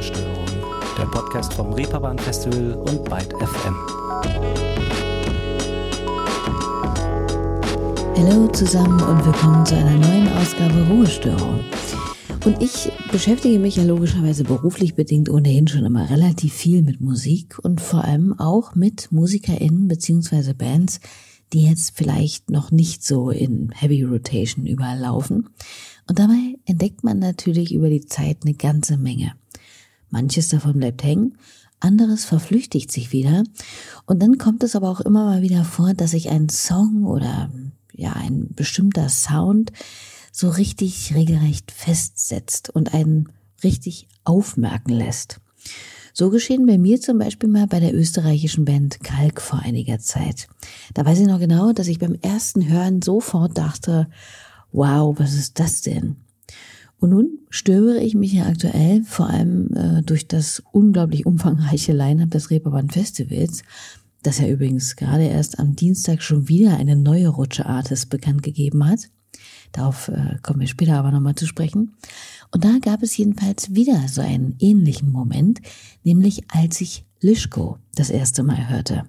[0.00, 0.46] Ruhestörung,
[0.96, 3.76] der Podcast vom Reeperbahn Festival und Byte FM.
[8.16, 11.60] Hallo zusammen und willkommen zu einer neuen Ausgabe Ruhestörung.
[12.46, 17.58] Und ich beschäftige mich ja logischerweise beruflich bedingt ohnehin schon immer relativ viel mit Musik
[17.62, 21.00] und vor allem auch mit MusikerInnen beziehungsweise Bands,
[21.52, 25.50] die jetzt vielleicht noch nicht so in Heavy Rotation überall laufen.
[26.08, 29.34] Und dabei entdeckt man natürlich über die Zeit eine ganze Menge.
[30.10, 31.36] Manches davon bleibt hängen,
[31.80, 33.44] anderes verflüchtigt sich wieder.
[34.06, 37.50] Und dann kommt es aber auch immer mal wieder vor, dass sich ein Song oder
[37.94, 39.72] ja, ein bestimmter Sound
[40.32, 43.30] so richtig regelrecht festsetzt und einen
[43.62, 45.40] richtig aufmerken lässt.
[46.12, 50.48] So geschehen bei mir zum Beispiel mal bei der österreichischen Band Kalk vor einiger Zeit.
[50.94, 54.08] Da weiß ich noch genau, dass ich beim ersten Hören sofort dachte,
[54.72, 56.16] wow, was ist das denn?
[57.00, 62.30] Und nun störe ich mich ja aktuell vor allem äh, durch das unglaublich umfangreiche Line-up
[62.30, 63.62] des Reeperbahn Festivals,
[64.22, 68.86] das ja übrigens gerade erst am Dienstag schon wieder eine neue Rutsche Artist bekannt gegeben
[68.86, 69.08] hat.
[69.72, 71.94] Darauf äh, kommen wir später aber nochmal zu sprechen.
[72.52, 75.60] Und da gab es jedenfalls wieder so einen ähnlichen Moment,
[76.04, 79.04] nämlich als ich Lischko das erste Mal hörte.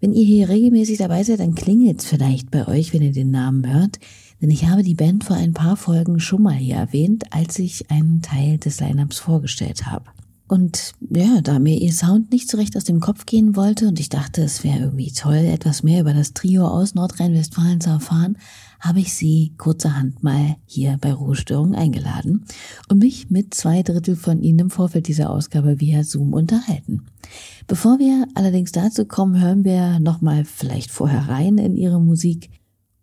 [0.00, 3.30] Wenn ihr hier regelmäßig dabei seid, dann klingelt es vielleicht bei euch, wenn ihr den
[3.30, 4.00] Namen hört,
[4.44, 7.90] denn ich habe die Band vor ein paar Folgen schon mal hier erwähnt, als ich
[7.90, 10.04] einen Teil des Lineups vorgestellt habe.
[10.46, 13.98] Und ja, da mir ihr Sound nicht so recht aus dem Kopf gehen wollte und
[13.98, 18.36] ich dachte, es wäre irgendwie toll, etwas mehr über das Trio aus Nordrhein-Westfalen zu erfahren,
[18.80, 22.44] habe ich sie kurzerhand mal hier bei Ruhestörung eingeladen
[22.90, 27.06] und mich mit zwei Drittel von ihnen im Vorfeld dieser Ausgabe via Zoom unterhalten.
[27.66, 32.50] Bevor wir allerdings dazu kommen, hören wir nochmal vielleicht vorher rein in ihre Musik.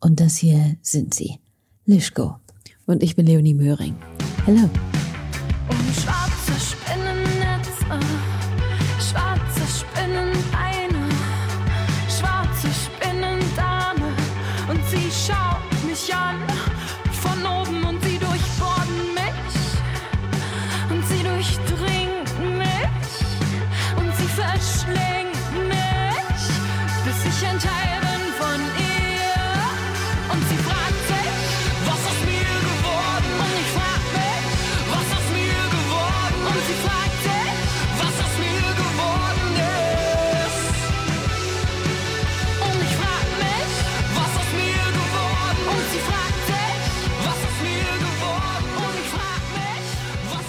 [0.02, 1.38] Und das hier sind sie.
[1.86, 2.36] Lischko.
[2.86, 3.96] Und ich bin Leonie Möhring.
[4.46, 4.70] Hallo.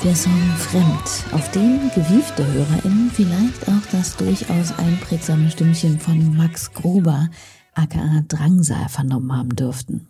[0.05, 6.73] Der Song Fremd, auf den gewiefte HörerInnen vielleicht auch das durchaus einprägsame Stimmchen von Max
[6.73, 7.31] Gruber,
[7.75, 10.09] aka Drangsal, vernommen haben dürften.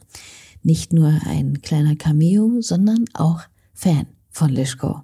[0.63, 3.43] Nicht nur ein kleiner Cameo, sondern auch
[3.75, 5.03] Fan von Lischko.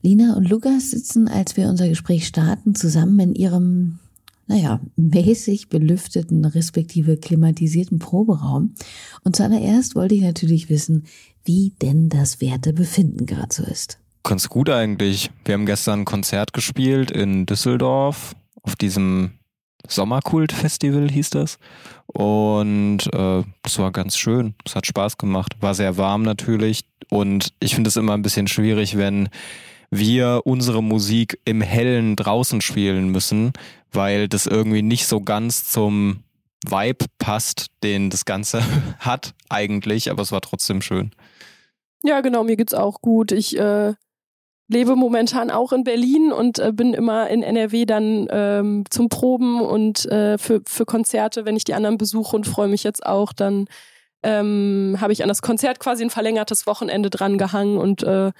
[0.00, 3.98] Lina und Lukas sitzen, als wir unser Gespräch starten, zusammen in ihrem,
[4.46, 8.74] naja, mäßig belüfteten, respektive klimatisierten Proberaum.
[9.24, 11.02] Und zuallererst wollte ich natürlich wissen,
[11.44, 13.98] wie denn das Wertebefinden gerade so ist.
[14.24, 15.30] Ganz gut eigentlich.
[15.44, 19.32] Wir haben gestern ein Konzert gespielt in Düsseldorf auf diesem
[19.86, 21.58] Sommerkult-Festival hieß das.
[22.06, 24.54] Und äh, das war ganz schön.
[24.64, 25.56] Es hat Spaß gemacht.
[25.60, 26.84] War sehr warm natürlich.
[27.10, 29.28] Und ich finde es immer ein bisschen schwierig, wenn
[29.90, 33.52] wir unsere Musik im Hellen draußen spielen müssen,
[33.92, 36.24] weil das irgendwie nicht so ganz zum
[36.66, 38.62] Vibe passt, den das Ganze
[38.98, 40.10] hat eigentlich.
[40.10, 41.10] Aber es war trotzdem schön.
[42.02, 43.32] Ja, genau, mir geht's auch gut.
[43.32, 43.94] Ich äh,
[44.68, 49.60] lebe momentan auch in Berlin und äh, bin immer in NRW dann ähm, zum Proben
[49.60, 53.32] und äh, für, für Konzerte, wenn ich die anderen besuche und freue mich jetzt auch,
[53.32, 53.66] dann
[54.22, 58.32] ähm, habe ich an das Konzert quasi ein verlängertes Wochenende dran gehangen und äh,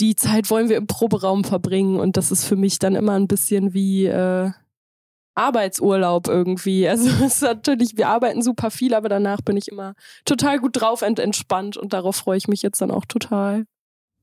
[0.00, 3.28] die Zeit wollen wir im Proberaum verbringen und das ist für mich dann immer ein
[3.28, 4.50] bisschen wie äh,
[5.34, 6.88] Arbeitsurlaub irgendwie.
[6.88, 9.94] Also es ist natürlich, wir arbeiten super viel, aber danach bin ich immer
[10.24, 13.64] total gut drauf und entspannt und darauf freue ich mich jetzt dann auch total.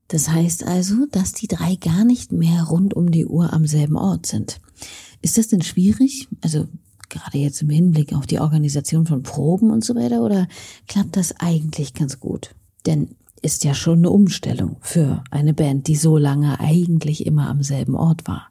[0.08, 3.98] Das heißt also, dass die drei gar nicht mehr rund um die Uhr am selben
[3.98, 4.60] Ort sind.
[5.22, 6.28] Ist das denn schwierig?
[6.42, 6.68] Also
[7.10, 10.48] gerade jetzt im Hinblick auf die Organisation von Proben und so weiter, oder
[10.88, 12.54] klappt das eigentlich ganz gut?
[12.86, 17.64] Denn ist ja schon eine Umstellung für eine Band, die so lange eigentlich immer am
[17.64, 18.50] selben Ort war.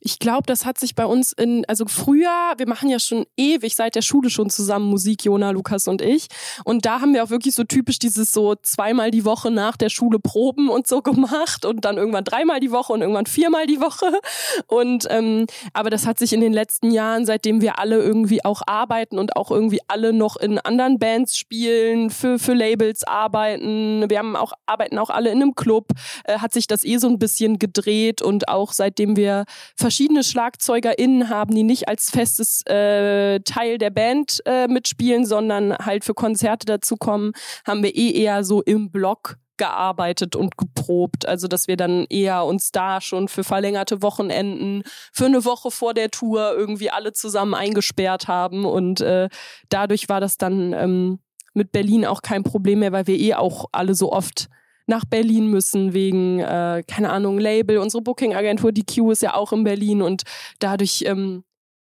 [0.00, 3.74] Ich glaube, das hat sich bei uns in, also früher, wir machen ja schon ewig
[3.74, 6.28] seit der Schule schon zusammen Musik, Jona, Lukas und ich.
[6.64, 9.88] Und da haben wir auch wirklich so typisch dieses so zweimal die Woche nach der
[9.88, 13.80] Schule Proben und so gemacht und dann irgendwann dreimal die Woche und irgendwann viermal die
[13.80, 14.20] Woche.
[14.66, 18.62] Und ähm, aber das hat sich in den letzten Jahren, seitdem wir alle irgendwie auch
[18.66, 24.18] arbeiten und auch irgendwie alle noch in anderen Bands spielen, für, für Labels arbeiten, wir
[24.18, 25.88] haben auch, arbeiten auch alle in einem Club,
[26.24, 29.44] äh, hat sich das eh so ein bisschen gedreht und auch seitdem wir
[29.88, 36.04] verschiedene SchlagzeugerInnen haben, die nicht als festes äh, Teil der Band äh, mitspielen, sondern halt
[36.04, 37.32] für Konzerte dazukommen,
[37.66, 41.26] haben wir eh eher so im Block gearbeitet und geprobt.
[41.26, 45.94] Also, dass wir dann eher uns da schon für verlängerte Wochenenden, für eine Woche vor
[45.94, 48.66] der Tour irgendwie alle zusammen eingesperrt haben.
[48.66, 49.30] Und äh,
[49.70, 51.18] dadurch war das dann ähm,
[51.54, 54.50] mit Berlin auch kein Problem mehr, weil wir eh auch alle so oft
[54.88, 57.78] nach Berlin müssen wegen, äh, keine Ahnung, Label.
[57.78, 60.22] Unsere Booking-Agentur, die Q ist ja auch in Berlin und
[60.58, 61.44] dadurch ähm,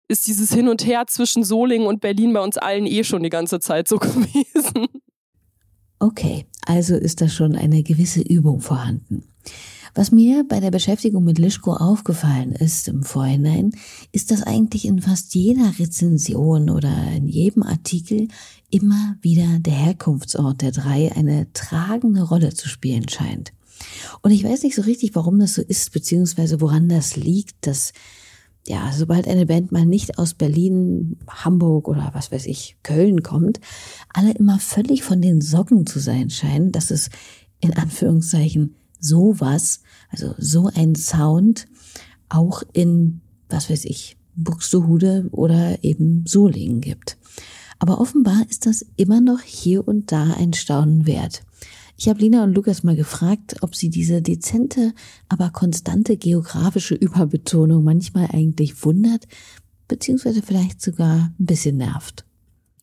[0.09, 3.29] ist dieses Hin und Her zwischen Solingen und Berlin bei uns allen eh schon die
[3.29, 4.89] ganze Zeit so gewesen.
[6.01, 9.25] Okay, also ist da schon eine gewisse Übung vorhanden.
[9.99, 13.73] Was mir bei der Beschäftigung mit Lischko aufgefallen ist im Vorhinein,
[14.13, 18.29] ist, dass eigentlich in fast jeder Rezension oder in jedem Artikel
[18.71, 23.53] immer wieder der Herkunftsort der drei eine tragende Rolle zu spielen scheint.
[24.23, 27.93] Und ich weiß nicht so richtig, warum das so ist, beziehungsweise woran das liegt, dass
[28.69, 33.59] ja, sobald eine Band mal nicht aus Berlin, Hamburg oder was weiß ich, Köln kommt,
[34.15, 37.11] alle immer völlig von den Socken zu sein scheinen, dass es
[37.59, 39.81] in Anführungszeichen sowas,
[40.11, 41.67] also so ein Sound
[42.29, 47.19] auch in, was weiß ich, Buxtehude oder eben Solingen gibt.
[47.79, 51.43] Aber offenbar ist das immer noch hier und da ein Staunen wert.
[51.97, 54.95] Ich habe Lina und Lukas mal gefragt, ob sie diese dezente,
[55.29, 59.27] aber konstante geografische Überbetonung manchmal eigentlich wundert,
[59.89, 62.25] beziehungsweise vielleicht sogar ein bisschen nervt.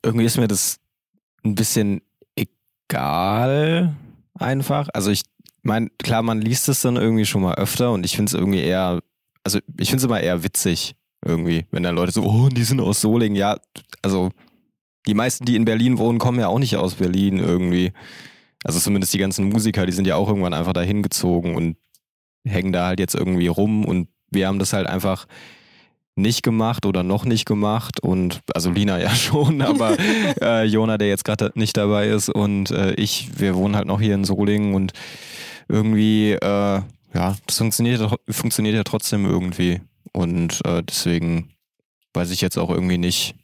[0.04, 0.80] Irgendwie ist mir das
[1.46, 2.02] ein bisschen
[2.36, 3.96] egal
[4.34, 4.90] einfach.
[4.94, 5.22] Also ich
[5.66, 8.60] meine, klar, man liest es dann irgendwie schon mal öfter und ich finde es irgendwie
[8.60, 9.02] eher,
[9.44, 10.96] also ich finde es immer eher witzig
[11.26, 13.36] irgendwie, wenn dann Leute so, oh, die sind aus Solingen.
[13.36, 13.58] Ja,
[14.02, 14.30] also
[15.08, 17.92] die meisten, die in Berlin wohnen, kommen ja auch nicht aus Berlin irgendwie.
[18.64, 21.78] Also zumindest die ganzen Musiker, die sind ja auch irgendwann einfach dahin gezogen und
[22.48, 25.28] hängen da halt jetzt irgendwie rum und wir haben das halt einfach
[26.16, 29.98] nicht gemacht oder noch nicht gemacht und also Lina ja schon, aber
[30.42, 34.00] äh, Jona, der jetzt gerade nicht dabei ist und äh, ich, wir wohnen halt noch
[34.00, 34.94] hier in Solingen und
[35.68, 36.82] irgendwie, äh,
[37.14, 39.82] ja, das funktioniert, funktioniert ja trotzdem irgendwie
[40.14, 41.54] und äh, deswegen
[42.14, 43.36] weiß ich jetzt auch irgendwie nicht,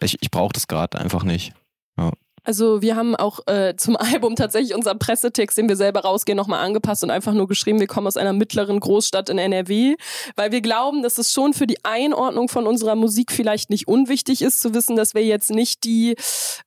[0.00, 1.52] ich, ich brauche das gerade einfach nicht.
[1.96, 2.12] Ja.
[2.44, 6.64] Also wir haben auch äh, zum Album tatsächlich unseren Pressetext, den wir selber rausgehen, nochmal
[6.64, 9.96] angepasst und einfach nur geschrieben, wir kommen aus einer mittleren Großstadt in NRW,
[10.34, 14.40] weil wir glauben, dass es schon für die Einordnung von unserer Musik vielleicht nicht unwichtig
[14.40, 16.16] ist, zu wissen, dass wir jetzt nicht die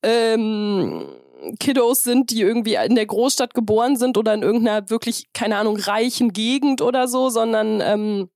[0.04, 1.06] ähm,
[1.60, 5.78] Kiddos sind, die irgendwie in der Großstadt geboren sind oder in irgendeiner wirklich, keine Ahnung,
[5.78, 8.30] reichen Gegend oder so, sondern ähm,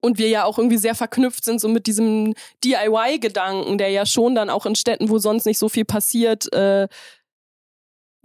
[0.00, 2.34] und wir ja auch irgendwie sehr verknüpft sind so mit diesem
[2.64, 6.86] DIY-Gedanken, der ja schon dann auch in Städten, wo sonst nicht so viel passiert, äh,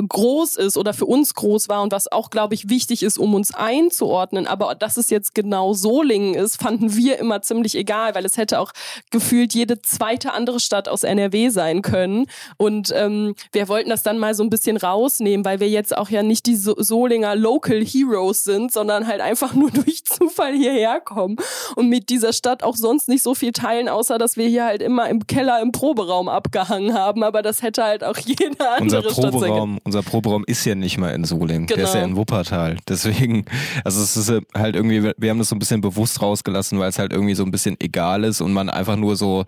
[0.08, 3.34] groß ist oder für uns groß war und was auch, glaube ich, wichtig ist, um
[3.34, 4.48] uns einzuordnen.
[4.48, 8.60] Aber dass es jetzt genau Solingen ist, fanden wir immer ziemlich egal, weil es hätte
[8.60, 8.72] auch
[9.10, 12.26] gefühlt jede zweite andere Stadt aus NRW sein können.
[12.58, 16.10] Und ähm, wir wollten das dann mal so ein bisschen rausnehmen, weil wir jetzt auch
[16.10, 21.00] ja nicht die so Solinger Local Heroes sind, sondern halt einfach nur durch Zufall hierher
[21.02, 21.38] kommen
[21.76, 24.82] und mit dieser Stadt auch sonst nicht so viel teilen, außer dass wir hier halt
[24.82, 27.24] immer im Keller im Proberaum abgehangen haben.
[27.24, 30.98] Aber das hätte halt auch jede andere Unser Stadt sein unser Proberaum ist ja nicht
[30.98, 31.76] mal in Solingen, genau.
[31.76, 32.12] der ist ja genau.
[32.12, 32.78] in Wuppertal.
[32.88, 33.44] Deswegen,
[33.84, 36.98] also es ist halt irgendwie, wir haben das so ein bisschen bewusst rausgelassen, weil es
[36.98, 39.44] halt irgendwie so ein bisschen egal ist und man einfach nur so,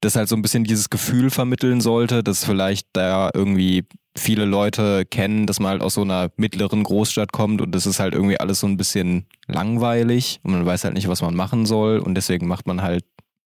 [0.00, 3.84] das halt so ein bisschen dieses Gefühl vermitteln sollte, dass vielleicht da irgendwie
[4.16, 8.00] viele Leute kennen, dass man halt aus so einer mittleren Großstadt kommt und das ist
[8.00, 11.66] halt irgendwie alles so ein bisschen langweilig und man weiß halt nicht, was man machen
[11.66, 13.04] soll und deswegen macht man halt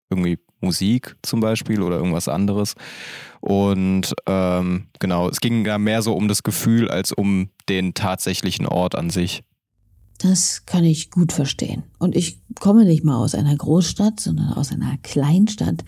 [0.08, 2.74] irgendwie Musik zum Beispiel oder irgendwas anderes.
[3.42, 8.66] Und ähm, genau, es ging ja mehr so um das Gefühl als um den tatsächlichen
[8.66, 9.42] Ort an sich.
[10.18, 11.82] Das kann ich gut verstehen.
[11.98, 15.84] Und ich komme nicht mal aus einer Großstadt, sondern aus einer Kleinstadt.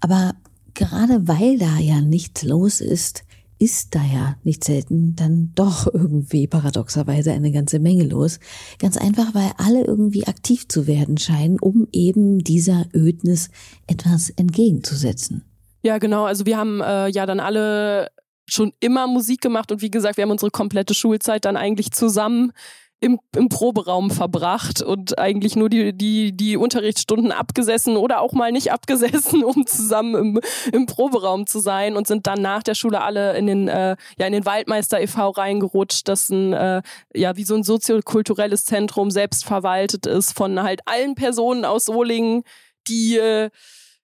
[0.00, 0.34] Aber
[0.74, 3.22] gerade weil da ja nichts los ist,
[3.60, 8.40] ist da ja nicht selten dann doch irgendwie paradoxerweise eine ganze Menge los.
[8.80, 13.48] Ganz einfach, weil alle irgendwie aktiv zu werden scheinen, um eben dieser Ödnis
[13.86, 15.44] etwas entgegenzusetzen.
[15.86, 16.24] Ja, genau.
[16.24, 18.10] Also wir haben äh, ja dann alle
[18.48, 22.50] schon immer Musik gemacht und wie gesagt, wir haben unsere komplette Schulzeit dann eigentlich zusammen
[22.98, 28.50] im, im Proberaum verbracht und eigentlich nur die, die, die Unterrichtsstunden abgesessen oder auch mal
[28.50, 30.40] nicht abgesessen, um zusammen im,
[30.72, 34.26] im Proberaum zu sein und sind dann nach der Schule alle in den, äh, ja,
[34.26, 35.30] in den Waldmeister e.V.
[35.30, 36.82] reingerutscht, das ein, äh,
[37.14, 42.42] ja, wie so ein soziokulturelles Zentrum selbst verwaltet ist von halt allen Personen aus Solingen,
[42.88, 43.50] die äh,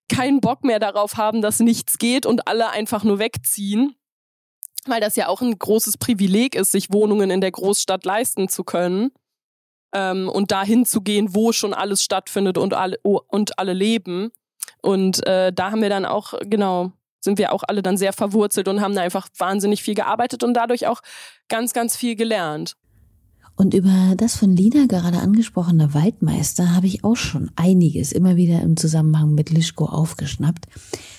[0.08, 3.94] keinen Bock mehr darauf haben, dass nichts geht und alle einfach nur wegziehen
[4.86, 8.64] weil das ja auch ein großes Privileg ist, sich Wohnungen in der Großstadt leisten zu
[8.64, 9.12] können
[9.94, 14.30] ähm, und dahin zu gehen, wo schon alles stattfindet und alle, und alle leben.
[14.80, 18.66] Und äh, da haben wir dann auch, genau, sind wir auch alle dann sehr verwurzelt
[18.66, 21.00] und haben da einfach wahnsinnig viel gearbeitet und dadurch auch
[21.48, 22.74] ganz, ganz viel gelernt.
[23.56, 28.60] Und über das von Lina gerade angesprochene Waldmeister habe ich auch schon einiges immer wieder
[28.62, 30.66] im Zusammenhang mit Lischko aufgeschnappt.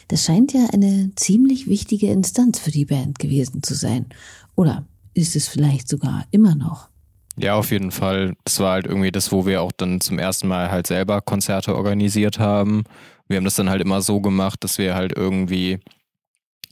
[0.08, 4.08] Das scheint ja eine ziemlich wichtige Instanz für die Band gewesen zu sein.
[4.56, 6.90] Oder ist es vielleicht sogar immer noch?
[7.38, 8.36] Ja, auf jeden Fall.
[8.44, 11.76] Das war halt irgendwie das, wo wir auch dann zum ersten Mal halt selber Konzerte
[11.76, 12.84] organisiert haben.
[13.28, 15.80] Wir haben das dann halt immer so gemacht, dass wir halt irgendwie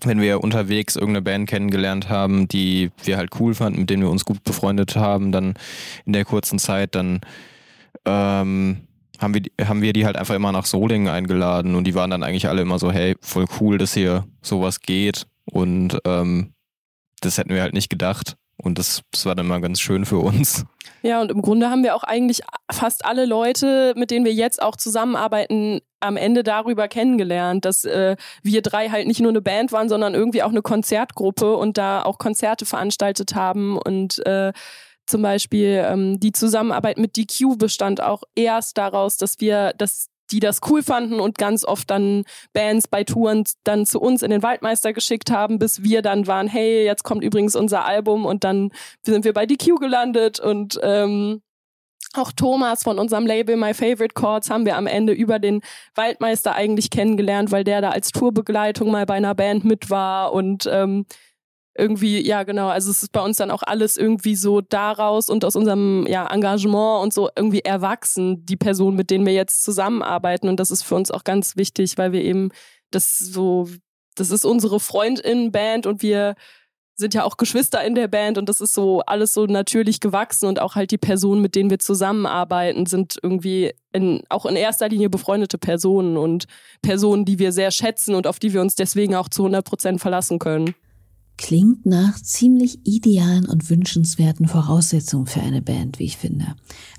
[0.05, 4.10] wenn wir unterwegs irgendeine Band kennengelernt haben, die wir halt cool fanden, mit denen wir
[4.10, 5.55] uns gut befreundet haben, dann
[6.05, 7.22] in der kurzen Zeit, dann
[8.05, 8.88] ähm,
[9.20, 12.24] haben, wir, haben wir die halt einfach immer nach Solingen eingeladen und die waren dann
[12.24, 16.53] eigentlich alle immer so, hey, voll cool, dass hier sowas geht und ähm,
[17.22, 18.36] das hätten wir halt nicht gedacht.
[18.63, 20.65] Und das, das war dann mal ganz schön für uns.
[21.01, 22.41] Ja, und im Grunde haben wir auch eigentlich
[22.72, 28.15] fast alle Leute, mit denen wir jetzt auch zusammenarbeiten, am Ende darüber kennengelernt, dass äh,
[28.43, 32.03] wir drei halt nicht nur eine Band waren, sondern irgendwie auch eine Konzertgruppe und da
[32.03, 33.77] auch Konzerte veranstaltet haben.
[33.77, 34.51] Und äh,
[35.05, 40.39] zum Beispiel ähm, die Zusammenarbeit mit DQ bestand auch erst daraus, dass wir, dass die
[40.39, 44.43] das cool fanden und ganz oft dann Bands bei Touren dann zu uns in den
[44.43, 48.72] Waldmeister geschickt haben, bis wir dann waren, hey, jetzt kommt übrigens unser Album und dann
[49.05, 51.41] sind wir bei DQ gelandet und ähm,
[52.15, 55.62] auch Thomas von unserem Label My Favorite Chords haben wir am Ende über den
[55.96, 60.70] Waldmeister eigentlich kennengelernt, weil der da als Tourbegleitung mal bei einer Band mit war und
[60.72, 61.06] ähm,
[61.77, 65.46] irgendwie, ja genau, also es ist bei uns dann auch alles irgendwie so daraus und
[65.46, 70.50] aus unserem ja, Engagement und so irgendwie erwachsen, die Personen, mit denen wir jetzt zusammenarbeiten.
[70.50, 72.50] Und das ist für uns auch ganz wichtig, weil wir eben
[72.91, 73.70] das so,
[74.15, 76.36] das ist unsere Freundin-Band und wir
[77.01, 80.48] sind ja auch Geschwister in der Band und das ist so alles so natürlich gewachsen
[80.48, 84.88] und auch halt die Personen, mit denen wir zusammenarbeiten, sind irgendwie in, auch in erster
[84.88, 86.46] Linie befreundete Personen und
[86.81, 90.00] Personen, die wir sehr schätzen und auf die wir uns deswegen auch zu 100 Prozent
[90.00, 90.74] verlassen können.
[91.38, 96.46] Klingt nach ziemlich idealen und wünschenswerten Voraussetzungen für eine Band, wie ich finde.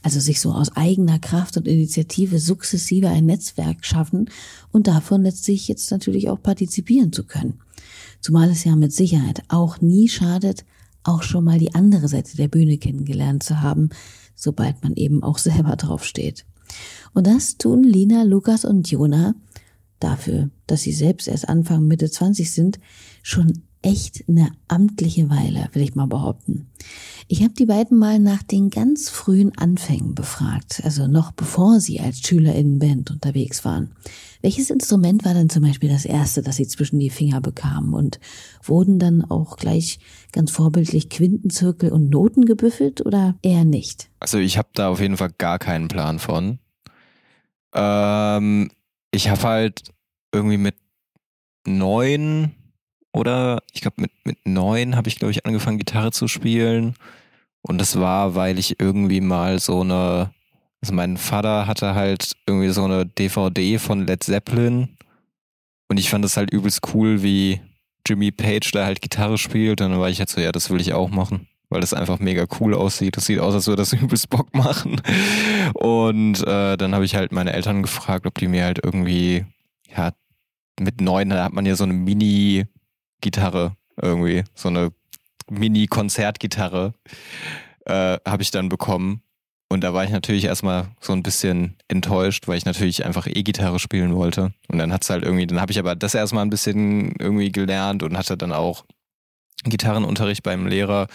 [0.02, 4.28] Also sich so aus eigener Kraft und Initiative sukzessive ein Netzwerk schaffen
[4.73, 7.61] und davon letztlich jetzt natürlich auch partizipieren zu können.
[8.23, 10.64] Zumal es ja mit Sicherheit auch nie schadet,
[11.02, 13.91] auch schon mal die andere Seite der Bühne kennengelernt zu haben,
[14.37, 16.47] sobald man eben auch selber drauf steht.
[17.12, 19.35] Und das tun Lina, Lukas und Jona
[19.99, 22.79] dafür, dass sie selbst erst Anfang Mitte 20 sind,
[23.23, 26.69] schon echt eine amtliche Weile, will ich mal behaupten.
[27.29, 32.00] Ich habe die beiden mal nach den ganz frühen Anfängen befragt, also noch bevor sie
[32.00, 33.95] als SchülerInnenband unterwegs waren.
[34.43, 38.19] Welches Instrument war denn zum Beispiel das erste, das sie zwischen die Finger bekamen und
[38.62, 40.00] wurden dann auch gleich
[40.33, 44.11] ganz vorbildlich Quintenzirkel und Noten gebüffelt oder eher nicht?
[44.19, 46.59] Also ich habe da auf jeden Fall gar keinen Plan von.
[47.73, 48.71] Ähm,
[49.12, 49.85] ich habe halt
[50.33, 50.75] irgendwie mit
[51.67, 52.52] neun
[53.12, 56.95] oder glaube mit, mit neun habe ich, glaube ich, angefangen, Gitarre zu spielen.
[57.61, 60.33] Und das war, weil ich irgendwie mal so eine,
[60.81, 64.97] also mein Vater hatte halt irgendwie so eine DVD von Led Zeppelin.
[65.89, 67.61] Und ich fand das halt übelst cool, wie
[68.07, 69.81] Jimmy Page da halt Gitarre spielt.
[69.81, 71.47] Und dann war ich halt so, ja, das will ich auch machen.
[71.69, 73.17] Weil das einfach mega cool aussieht.
[73.17, 75.01] Das sieht aus, als würde das übelst Bock machen.
[75.75, 79.45] Und äh, dann habe ich halt meine Eltern gefragt, ob die mir halt irgendwie,
[79.95, 80.12] ja,
[80.81, 82.67] mit neun, da hat man ja so eine Mini-
[83.23, 84.93] Gitarre irgendwie, so eine
[85.50, 86.93] Mini-Konzertgitarre
[87.87, 89.23] äh, habe ich dann bekommen.
[89.69, 93.79] Und da war ich natürlich erstmal so ein bisschen enttäuscht, weil ich natürlich einfach E-Gitarre
[93.79, 94.52] spielen wollte.
[94.69, 98.02] Und dann hat's halt irgendwie, dann habe ich aber das erstmal ein bisschen irgendwie gelernt
[98.02, 98.85] und hatte dann auch
[99.64, 101.07] Gitarrenunterricht beim Lehrer.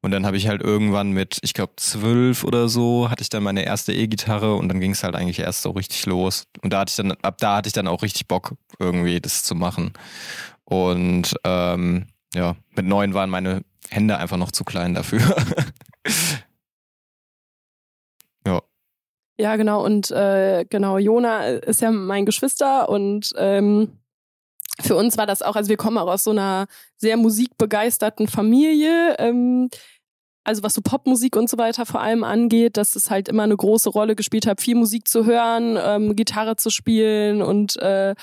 [0.00, 3.42] Und dann habe ich halt irgendwann mit, ich glaube, zwölf oder so, hatte ich dann
[3.42, 6.44] meine erste E-Gitarre und dann ging es halt eigentlich erst so richtig los.
[6.62, 9.44] Und da hatte ich dann, ab da hatte ich dann auch richtig Bock, irgendwie das
[9.44, 9.92] zu machen.
[10.70, 15.20] Und ähm, ja, mit neun waren meine Hände einfach noch zu klein dafür.
[18.46, 18.62] ja.
[19.36, 19.84] Ja, genau.
[19.84, 23.98] Und äh, genau, Jona ist ja mein Geschwister und ähm,
[24.80, 29.16] für uns war das auch, also wir kommen auch aus so einer sehr musikbegeisterten Familie.
[29.18, 29.70] Ähm,
[30.44, 33.56] also was so Popmusik und so weiter vor allem angeht, dass es halt immer eine
[33.56, 38.14] große Rolle gespielt hat, viel Musik zu hören, ähm, Gitarre zu spielen und äh,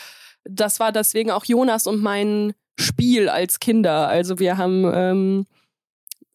[0.50, 4.08] das war deswegen auch Jonas und mein Spiel als Kinder.
[4.08, 5.46] Also wir haben ähm,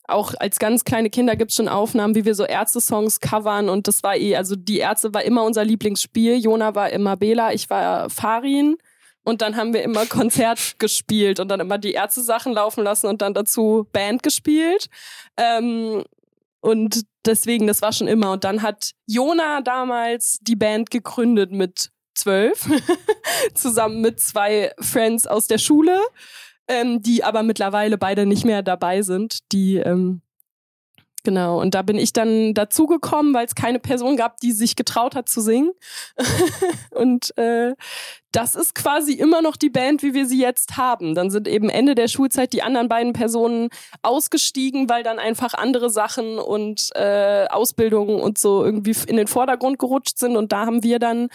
[0.09, 3.89] auch als ganz kleine Kinder gibt es schon Aufnahmen, wie wir so Ärzte-Songs covern und
[3.89, 6.37] das war eh, also die Ärzte war immer unser Lieblingsspiel.
[6.37, 8.77] Jona war immer Bela, ich war Farin.
[9.25, 13.23] Und dann haben wir immer Konzert gespielt und dann immer die Ärzte-Sachen laufen lassen und
[13.23, 14.89] dann dazu Band gespielt.
[15.37, 16.03] Ähm,
[16.61, 18.33] und deswegen, das war schon immer.
[18.33, 22.69] Und dann hat Jona damals die Band gegründet mit zwölf,
[23.55, 26.01] zusammen mit zwei Friends aus der Schule,
[26.69, 29.53] ähm, die aber mittlerweile beide nicht mehr dabei sind.
[29.53, 30.23] Die ähm,
[31.25, 35.15] Genau, und da bin ich dann dazugekommen, weil es keine Person gab, die sich getraut
[35.15, 35.71] hat zu singen.
[36.91, 37.75] und äh,
[38.33, 41.15] das ist quasi immer noch die Band, wie wir sie jetzt haben.
[41.15, 43.69] Dann sind eben Ende der Schulzeit die anderen beiden Personen
[44.03, 49.79] ausgestiegen, weil dann einfach andere Sachen und äh, Ausbildungen und so irgendwie in den Vordergrund
[49.79, 50.37] gerutscht sind.
[50.37, 51.29] Und da haben wir dann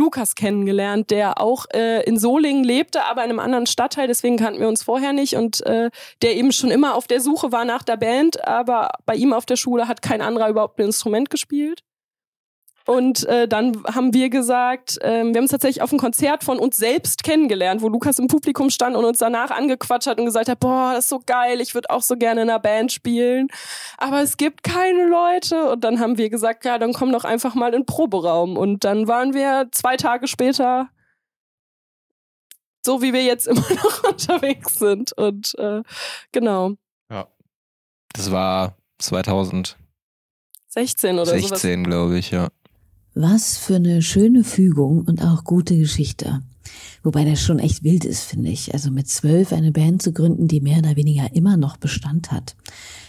[0.00, 4.60] Lukas kennengelernt, der auch äh, in Solingen lebte, aber in einem anderen Stadtteil, deswegen kannten
[4.60, 5.90] wir uns vorher nicht und äh,
[6.22, 9.44] der eben schon immer auf der Suche war nach der Band, aber bei ihm auf
[9.46, 11.84] der Schule hat kein anderer überhaupt ein Instrument gespielt.
[12.90, 16.58] Und äh, dann haben wir gesagt, äh, wir haben uns tatsächlich auf ein Konzert von
[16.58, 20.48] uns selbst kennengelernt, wo Lukas im Publikum stand und uns danach angequatscht hat und gesagt
[20.48, 23.46] hat, boah, das ist so geil, ich würde auch so gerne in einer Band spielen.
[23.96, 25.70] Aber es gibt keine Leute.
[25.70, 28.56] Und dann haben wir gesagt, ja, dann komm doch einfach mal in den Proberaum.
[28.56, 30.88] Und dann waren wir zwei Tage später
[32.84, 35.12] so, wie wir jetzt immer noch unterwegs sind.
[35.12, 35.84] Und äh,
[36.32, 36.72] genau.
[37.08, 37.28] Ja.
[38.14, 39.76] Das war 2016
[41.14, 41.36] oder so.
[41.38, 42.48] 16, glaube ich, ja.
[43.14, 46.42] Was für eine schöne Fügung und auch gute Geschichte.
[47.02, 48.72] Wobei das schon echt wild ist, finde ich.
[48.74, 52.54] Also mit zwölf eine Band zu gründen, die mehr oder weniger immer noch Bestand hat.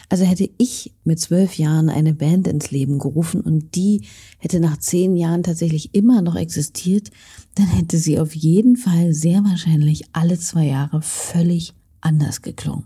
[0.10, 4.08] Also hätte ich mit zwölf Jahren eine Band ins Leben gerufen und die
[4.40, 7.12] hätte nach zehn Jahren tatsächlich immer noch existiert,
[7.56, 12.86] dann hätte sie auf jeden Fall sehr wahrscheinlich alle zwei Jahre völlig anders geklungen.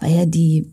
[0.00, 0.72] Weil ja die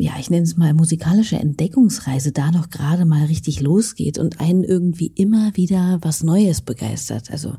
[0.00, 4.64] ja, ich nenne es mal musikalische Entdeckungsreise da noch gerade mal richtig losgeht und einen
[4.64, 7.30] irgendwie immer wieder was Neues begeistert.
[7.30, 7.56] Also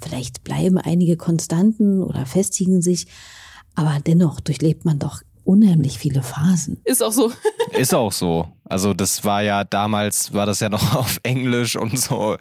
[0.00, 3.06] vielleicht bleiben einige Konstanten oder festigen sich,
[3.74, 6.80] aber dennoch durchlebt man doch unheimlich viele Phasen.
[6.84, 7.32] Ist auch so.
[7.72, 8.48] Ist auch so.
[8.64, 12.36] Also das war ja damals, war das ja noch auf Englisch und so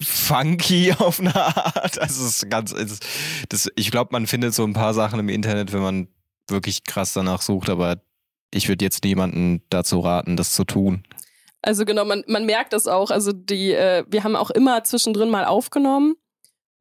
[0.00, 2.00] funky auf eine Art.
[2.00, 2.74] Also es ist ganz,
[3.48, 6.08] das, ich glaube, man findet so ein paar Sachen im Internet, wenn man
[6.48, 8.00] wirklich krass danach sucht, aber
[8.52, 11.04] ich würde jetzt niemanden dazu raten, das zu tun.
[11.62, 13.10] Also genau, man, man merkt das auch.
[13.10, 16.16] Also die, äh, wir haben auch immer zwischendrin mal aufgenommen.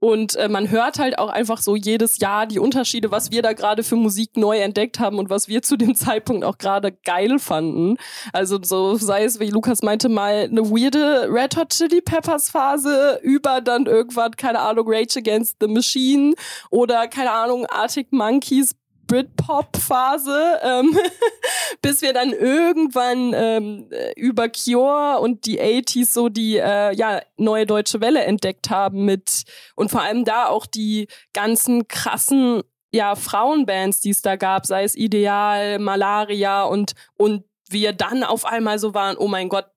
[0.04, 3.54] Und äh, man hört halt auch einfach so jedes Jahr die Unterschiede, was wir da
[3.54, 7.38] gerade für Musik neu entdeckt haben und was wir zu dem Zeitpunkt auch gerade geil
[7.38, 7.98] fanden.
[8.34, 13.20] Also so sei es, wie Lukas meinte, mal eine weirde Red Hot Chili Peppers Phase
[13.22, 16.34] über dann irgendwann, keine Ahnung, Rage Against the Machine
[16.72, 18.76] oder keine Ahnung, Arctic Monkeys
[19.12, 20.98] Britpop-Phase, ähm,
[21.82, 27.66] bis wir dann irgendwann ähm, über Cure und die 80s so die äh, ja, neue
[27.66, 29.44] deutsche Welle entdeckt haben mit
[29.76, 34.86] und vor allem da auch die ganzen krassen ja, Frauenbands, die es da gab, sei
[34.86, 39.68] es Ideal, Malaria und, und wir dann auf einmal so waren, oh mein Gott,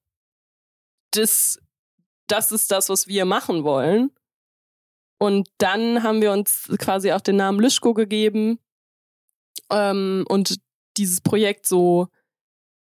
[1.11, 1.59] das,
[2.29, 4.13] das ist das, was wir machen wollen.
[5.19, 8.61] Und dann haben wir uns quasi auch den Namen Lischko gegeben
[9.71, 10.57] ähm, und
[10.97, 12.09] dieses Projekt so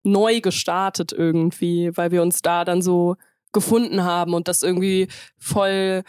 [0.04, 3.16] neu gestartet irgendwie, weil wir uns da dann so
[3.52, 5.08] gefunden haben und das irgendwie
[5.38, 6.02] voll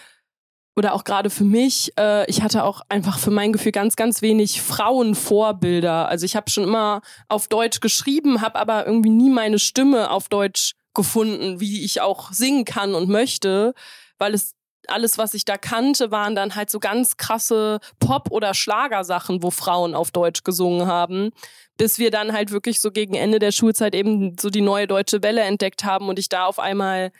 [0.78, 4.21] oder auch gerade für mich, äh, ich hatte auch einfach für mein Gefühl ganz, ganz
[4.21, 6.10] wenig Frauenvorbilder.
[6.10, 10.28] Also ich habe schon immer auf Deutsch geschrieben, habe aber irgendwie nie meine Stimme auf
[10.28, 13.73] Deutsch gefunden, wie ich auch singen kann und möchte,
[14.17, 14.54] weil es
[14.89, 19.52] alles, was ich da kannte, waren dann halt so ganz krasse Pop- oder Schlagersachen, wo
[19.52, 21.32] Frauen auf Deutsch gesungen haben,
[21.78, 25.24] bis wir dann halt wirklich so gegen Ende der Schulzeit eben so die neue deutsche
[25.24, 27.12] Welle entdeckt haben und ich da auf einmal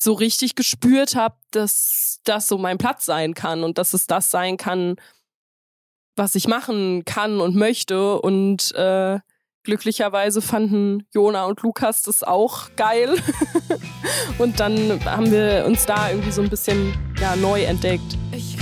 [0.00, 4.30] so richtig gespürt habe, dass das so mein Platz sein kann und dass es das
[4.30, 4.96] sein kann,
[6.16, 8.20] was ich machen kann und möchte.
[8.20, 9.18] Und äh,
[9.68, 13.16] glücklicherweise fanden Jona und Lukas das auch geil.
[14.38, 18.16] und dann haben wir uns da irgendwie so ein bisschen ja, neu entdeckt.
[18.32, 18.57] Ich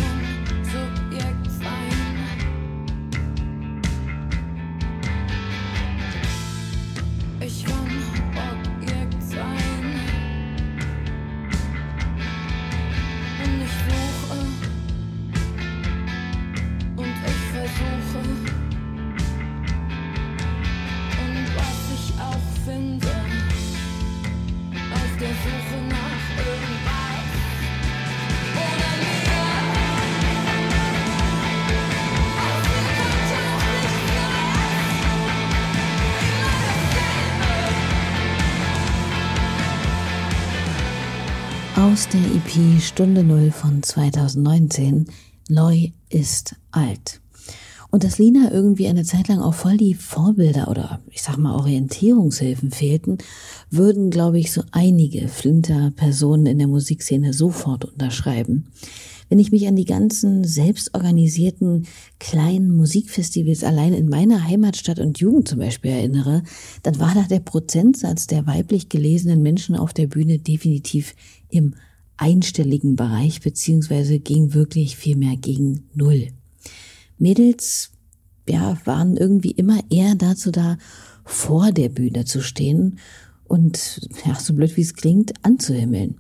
[42.87, 45.07] Stunde Null von 2019.
[45.49, 47.21] Neu ist alt.
[47.91, 51.57] Und dass Lina irgendwie eine Zeit lang auch voll die Vorbilder oder ich sag mal
[51.57, 53.19] Orientierungshilfen fehlten,
[53.71, 58.69] würden, glaube ich, so einige Flinter-Personen in der Musikszene sofort unterschreiben.
[59.29, 61.87] Wenn ich mich an die ganzen selbstorganisierten
[62.21, 66.45] kleinen Musikfestivals allein in meiner Heimatstadt und Jugend zum Beispiel erinnere,
[66.85, 71.17] dann war da der Prozentsatz der weiblich gelesenen Menschen auf der Bühne definitiv
[71.51, 71.75] im
[72.17, 76.29] einstelligen Bereich, beziehungsweise ging wirklich viel mehr gegen Null.
[77.19, 77.91] Mädels,
[78.49, 80.79] ja, waren irgendwie immer eher dazu da,
[81.25, 82.99] vor der Bühne zu stehen
[83.45, 86.17] und, ja, so blöd wie es klingt, anzuhimmeln.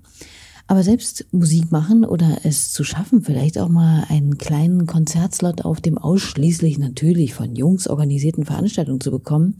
[0.68, 5.80] Aber selbst Musik machen oder es zu schaffen, vielleicht auch mal einen kleinen Konzertslot auf
[5.80, 9.58] dem ausschließlich natürlich von Jungs organisierten Veranstaltung zu bekommen,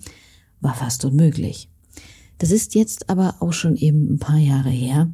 [0.61, 1.69] war fast unmöglich.
[2.39, 5.13] Das ist jetzt aber auch schon eben ein paar Jahre her.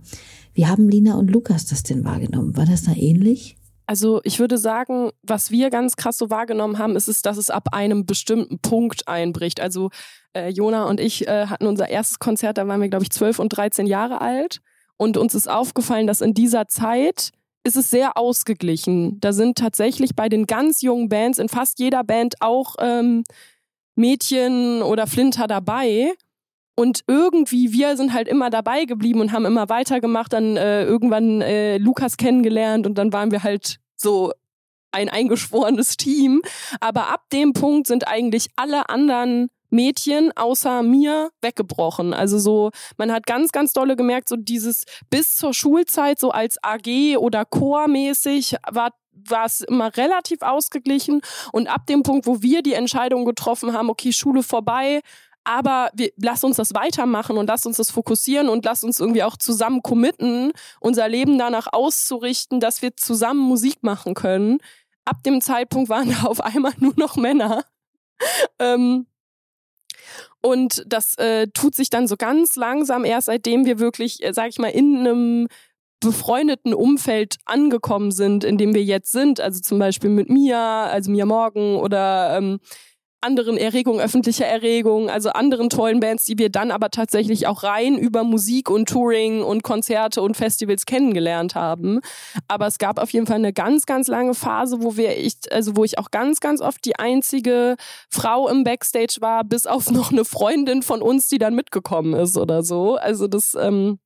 [0.54, 2.56] Wie haben Lina und Lukas das denn wahrgenommen?
[2.56, 3.56] War das da ähnlich?
[3.86, 7.50] Also ich würde sagen, was wir ganz krass so wahrgenommen haben, ist es, dass es
[7.50, 9.60] ab einem bestimmten Punkt einbricht.
[9.60, 9.90] Also
[10.34, 13.38] äh, Jona und ich äh, hatten unser erstes Konzert, da waren wir, glaube ich, 12
[13.38, 14.60] und 13 Jahre alt.
[14.96, 17.32] Und uns ist aufgefallen, dass in dieser Zeit
[17.64, 19.20] ist es sehr ausgeglichen.
[19.20, 23.24] Da sind tatsächlich bei den ganz jungen Bands in fast jeder Band auch ähm,
[23.94, 26.12] Mädchen oder Flinter dabei.
[26.74, 31.42] Und irgendwie, wir sind halt immer dabei geblieben und haben immer weitergemacht, dann äh, irgendwann
[31.42, 34.32] äh, Lukas kennengelernt und dann waren wir halt so
[34.90, 36.42] ein eingeschworenes Team.
[36.80, 42.14] Aber ab dem Punkt sind eigentlich alle anderen Mädchen außer mir weggebrochen.
[42.14, 46.62] Also so, man hat ganz, ganz dolle gemerkt, so dieses bis zur Schulzeit, so als
[46.62, 48.90] AG oder Chor-mäßig war
[49.28, 51.20] war es immer relativ ausgeglichen
[51.52, 55.00] und ab dem Punkt, wo wir die Entscheidung getroffen haben, okay, Schule vorbei,
[55.44, 59.22] aber wir, lass uns das weitermachen und lass uns das fokussieren und lass uns irgendwie
[59.22, 64.58] auch zusammen committen, unser Leben danach auszurichten, dass wir zusammen Musik machen können.
[65.04, 67.64] Ab dem Zeitpunkt waren da auf einmal nur noch Männer.
[68.58, 69.06] ähm,
[70.40, 74.48] und das äh, tut sich dann so ganz langsam erst seitdem wir wirklich, äh, sag
[74.48, 75.48] ich mal, in einem
[76.00, 79.40] befreundeten Umfeld angekommen sind, in dem wir jetzt sind.
[79.40, 82.58] Also zum Beispiel mit Mia, also Mia Morgan oder ähm,
[83.22, 87.96] anderen Erregungen, öffentlicher Erregung, also anderen tollen Bands, die wir dann aber tatsächlich auch rein
[87.96, 92.00] über Musik und Touring und Konzerte und Festivals kennengelernt haben.
[92.48, 95.76] Aber es gab auf jeden Fall eine ganz, ganz lange Phase, wo wir echt, also
[95.76, 97.76] wo ich auch ganz, ganz oft die einzige
[98.10, 102.36] Frau im Backstage war, bis auf noch eine Freundin von uns, die dann mitgekommen ist
[102.36, 102.96] oder so.
[102.96, 103.98] Also das, ähm,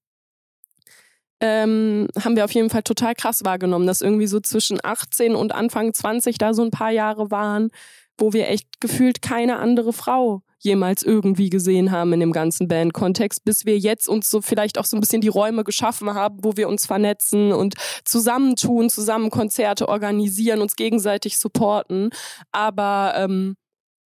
[1.40, 5.54] ähm, haben wir auf jeden Fall total krass wahrgenommen, dass irgendwie so zwischen 18 und
[5.54, 7.70] Anfang 20 da so ein paar Jahre waren,
[8.18, 13.44] wo wir echt gefühlt keine andere Frau jemals irgendwie gesehen haben in dem ganzen Bandkontext,
[13.44, 16.56] bis wir jetzt uns so vielleicht auch so ein bisschen die Räume geschaffen haben, wo
[16.56, 17.74] wir uns vernetzen und
[18.04, 22.10] zusammentun, zusammen Konzerte organisieren, uns gegenseitig supporten.
[22.52, 23.56] Aber ähm,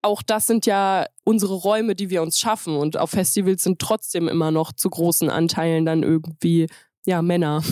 [0.02, 2.76] auch das sind ja unsere Räume, die wir uns schaffen.
[2.76, 6.66] Und auf Festivals sind trotzdem immer noch zu großen Anteilen dann irgendwie
[7.04, 7.62] ja Männer.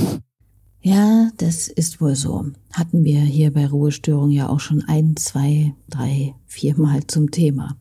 [0.86, 2.44] Ja, das ist wohl so.
[2.72, 7.76] Hatten wir hier bei Ruhestörung ja auch schon ein, zwei, drei, viermal zum Thema.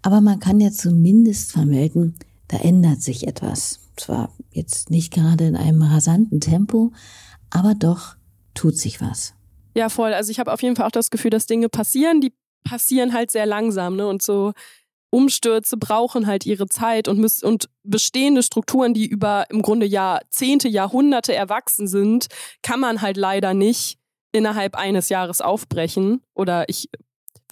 [0.00, 2.14] Aber man kann ja zumindest vermelden,
[2.48, 3.80] da ändert sich etwas.
[3.94, 6.92] Zwar jetzt nicht gerade in einem rasanten Tempo,
[7.50, 8.16] aber doch
[8.54, 9.34] tut sich was.
[9.74, 10.14] Ja, voll.
[10.14, 12.32] Also ich habe auf jeden Fall auch das Gefühl, dass Dinge passieren, die
[12.64, 14.06] passieren halt sehr langsam, ne?
[14.06, 14.54] Und so
[15.10, 20.68] Umstürze brauchen halt ihre Zeit und, müssen, und bestehende Strukturen, die über im Grunde Jahrzehnte,
[20.68, 22.28] Jahrhunderte erwachsen sind,
[22.62, 23.98] kann man halt leider nicht
[24.32, 26.22] innerhalb eines Jahres aufbrechen.
[26.34, 26.88] Oder ich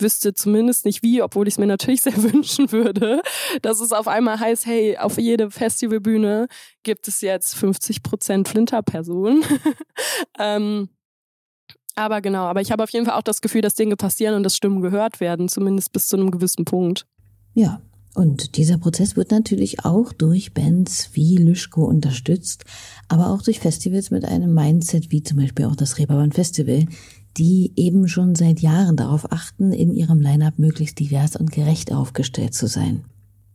[0.01, 3.23] wüsste zumindest nicht wie, obwohl ich es mir natürlich sehr wünschen würde,
[3.63, 6.47] dass es auf einmal heißt, hey, auf jede Festivalbühne
[6.83, 9.45] gibt es jetzt 50 Prozent Flinterpersonen.
[10.39, 10.89] ähm,
[11.97, 14.45] aber genau, aber ich habe auf jeden Fall auch das Gefühl, dass Dinge passieren und
[14.45, 17.07] dass Stimmen gehört werden, zumindest bis zu einem gewissen Punkt.
[17.59, 17.81] Ja,
[18.15, 22.65] und dieser Prozess wird natürlich auch durch Bands wie Lüschko unterstützt,
[23.09, 26.87] aber auch durch Festivals mit einem Mindset wie zum Beispiel auch das Reeperbahn Festival,
[27.37, 32.55] die eben schon seit Jahren darauf achten, in ihrem Line-up möglichst divers und gerecht aufgestellt
[32.55, 33.03] zu sein.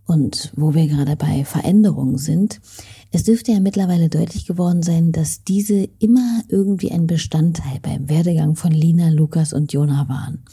[0.06, 2.60] Und wo wir gerade bei Veränderungen sind,
[3.12, 8.58] es dürfte ja mittlerweile deutlich geworden sein, dass diese immer irgendwie ein Bestandteil beim Werdegang
[8.58, 10.44] von Lina, Lukas und Jona waren.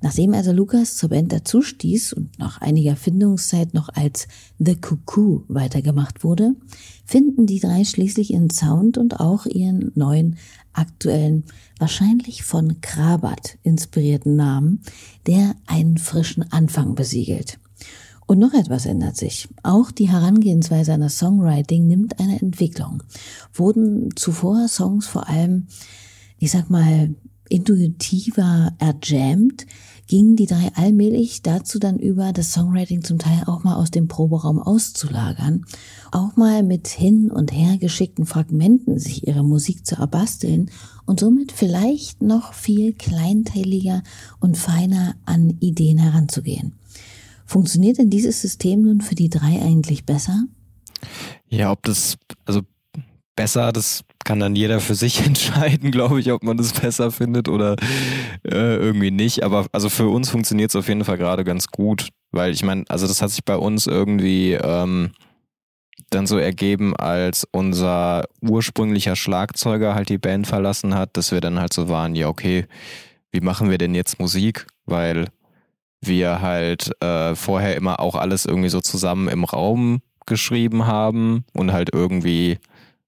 [0.00, 5.42] Nachdem also Lukas zur Band dazu stieß und nach einiger Findungszeit noch als The Cuckoo
[5.48, 6.54] weitergemacht wurde,
[7.04, 10.36] finden die drei schließlich ihren Sound und auch ihren neuen,
[10.72, 11.44] aktuellen,
[11.78, 14.82] wahrscheinlich von Krabat inspirierten Namen,
[15.26, 17.58] der einen frischen Anfang besiegelt.
[18.26, 19.48] Und noch etwas ändert sich.
[19.62, 23.02] Auch die Herangehensweise an das Songwriting nimmt eine Entwicklung.
[23.54, 25.66] Wurden zuvor Songs vor allem,
[26.38, 27.14] ich sag mal,
[27.50, 29.66] intuitiver erjammt,
[30.08, 34.08] gingen die drei allmählich dazu dann über, das Songwriting zum Teil auch mal aus dem
[34.08, 35.66] Proberaum auszulagern,
[36.10, 40.70] auch mal mit hin und her geschickten Fragmenten sich ihre Musik zu erbasteln
[41.04, 44.02] und somit vielleicht noch viel kleinteiliger
[44.40, 46.72] und feiner an Ideen heranzugehen.
[47.44, 50.44] Funktioniert denn dieses System nun für die drei eigentlich besser?
[51.48, 52.62] Ja, ob das, also
[53.38, 57.48] besser, das kann dann jeder für sich entscheiden, glaube ich, ob man das besser findet
[57.48, 57.76] oder
[58.44, 59.44] äh, irgendwie nicht.
[59.44, 62.84] Aber also für uns funktioniert es auf jeden Fall gerade ganz gut, weil ich meine,
[62.88, 65.12] also das hat sich bei uns irgendwie ähm,
[66.10, 71.60] dann so ergeben, als unser ursprünglicher Schlagzeuger halt die Band verlassen hat, dass wir dann
[71.60, 72.66] halt so waren, ja okay,
[73.30, 74.66] wie machen wir denn jetzt Musik?
[74.84, 75.28] Weil
[76.00, 81.72] wir halt äh, vorher immer auch alles irgendwie so zusammen im Raum geschrieben haben und
[81.72, 82.58] halt irgendwie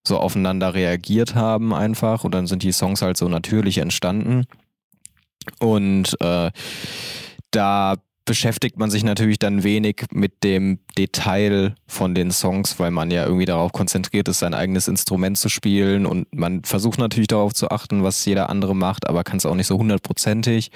[0.06, 4.44] so aufeinander reagiert haben einfach und dann sind die Songs halt so natürlich entstanden.
[5.58, 6.50] Und äh,
[7.50, 13.10] da beschäftigt man sich natürlich dann wenig mit dem Detail von den Songs, weil man
[13.10, 17.54] ja irgendwie darauf konzentriert ist, sein eigenes Instrument zu spielen und man versucht natürlich darauf
[17.54, 20.70] zu achten, was jeder andere macht, aber kann es auch nicht so hundertprozentig.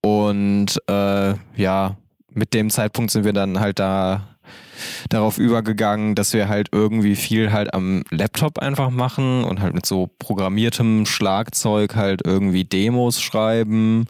[0.00, 1.96] Und äh, ja,
[2.32, 4.29] mit dem Zeitpunkt sind wir dann halt da
[5.08, 9.86] darauf übergegangen, dass wir halt irgendwie viel halt am Laptop einfach machen und halt mit
[9.86, 14.06] so programmiertem Schlagzeug halt irgendwie Demos schreiben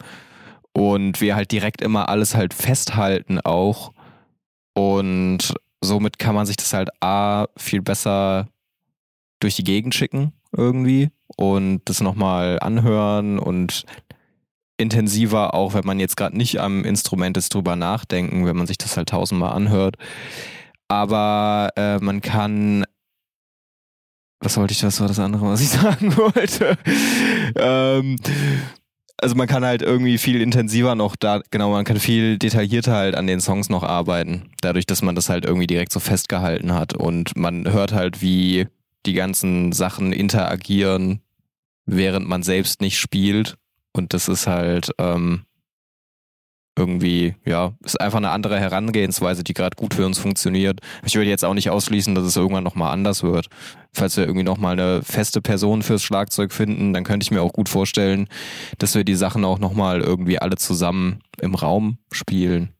[0.73, 3.93] und wir halt direkt immer alles halt festhalten auch.
[4.73, 8.47] Und somit kann man sich das halt A viel besser
[9.39, 13.85] durch die Gegend schicken irgendwie und das nochmal anhören und
[14.77, 18.77] intensiver, auch wenn man jetzt gerade nicht am Instrument ist, drüber nachdenken, wenn man sich
[18.77, 19.97] das halt tausendmal anhört
[20.91, 22.83] aber äh, man kann
[24.41, 26.77] was wollte ich, was war das andere, was ich sagen wollte?
[27.55, 28.17] ähm,
[29.17, 33.15] also man kann halt irgendwie viel intensiver noch da, genau, man kann viel detaillierter halt
[33.15, 36.93] an den Songs noch arbeiten, dadurch, dass man das halt irgendwie direkt so festgehalten hat
[36.93, 38.67] und man hört halt, wie
[39.05, 41.21] die ganzen Sachen interagieren,
[41.85, 43.57] während man selbst nicht spielt
[43.93, 45.43] und das ist halt, ähm,
[46.77, 50.79] irgendwie, ja, ist einfach eine andere Herangehensweise, die gerade gut für uns funktioniert.
[51.05, 53.47] Ich würde jetzt auch nicht ausschließen, dass es irgendwann nochmal anders wird.
[53.93, 57.51] Falls wir irgendwie nochmal eine feste Person fürs Schlagzeug finden, dann könnte ich mir auch
[57.51, 58.29] gut vorstellen,
[58.77, 62.73] dass wir die Sachen auch nochmal irgendwie alle zusammen im Raum spielen.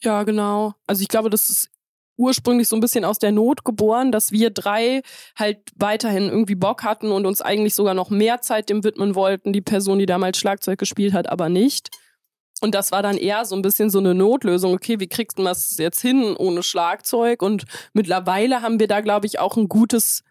[0.00, 0.74] Ja, genau.
[0.86, 1.70] Also ich glaube, das ist
[2.16, 5.02] ursprünglich so ein bisschen aus der Not geboren, dass wir drei
[5.36, 9.52] halt weiterhin irgendwie Bock hatten und uns eigentlich sogar noch mehr Zeit dem widmen wollten.
[9.52, 11.90] Die Person, die damals Schlagzeug gespielt hat, aber nicht.
[12.64, 14.72] Und das war dann eher so ein bisschen so eine Notlösung.
[14.72, 17.42] Okay, wie kriegst du das jetzt hin ohne Schlagzeug?
[17.42, 20.22] Und mittlerweile haben wir da, glaube ich, auch ein gutes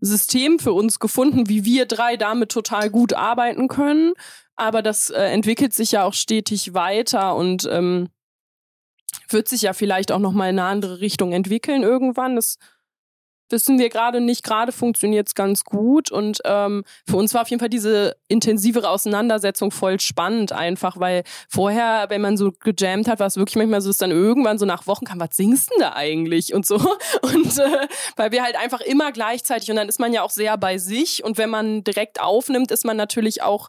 [0.00, 4.14] System für uns gefunden, wie wir drei damit total gut arbeiten können.
[4.56, 8.08] Aber das äh, entwickelt sich ja auch stetig weiter und ähm,
[9.28, 12.36] wird sich ja vielleicht auch noch mal in eine andere Richtung entwickeln irgendwann.
[12.36, 12.56] Das
[13.52, 14.42] wissen wir gerade nicht.
[14.42, 16.10] Gerade funktioniert es ganz gut.
[16.10, 21.22] Und ähm, für uns war auf jeden Fall diese intensivere Auseinandersetzung voll spannend, einfach, weil
[21.48, 24.66] vorher, wenn man so gejammt hat, war es wirklich manchmal so, dass dann irgendwann so
[24.66, 26.54] nach Wochen kam, was singst denn da eigentlich?
[26.54, 26.76] Und so.
[27.22, 27.86] Und äh,
[28.16, 31.22] weil wir halt einfach immer gleichzeitig und dann ist man ja auch sehr bei sich.
[31.22, 33.68] Und wenn man direkt aufnimmt, ist man natürlich auch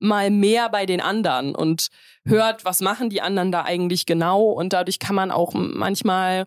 [0.00, 1.88] mal mehr bei den anderen und
[2.24, 4.44] hört, was machen die anderen da eigentlich genau.
[4.44, 6.46] Und dadurch kann man auch manchmal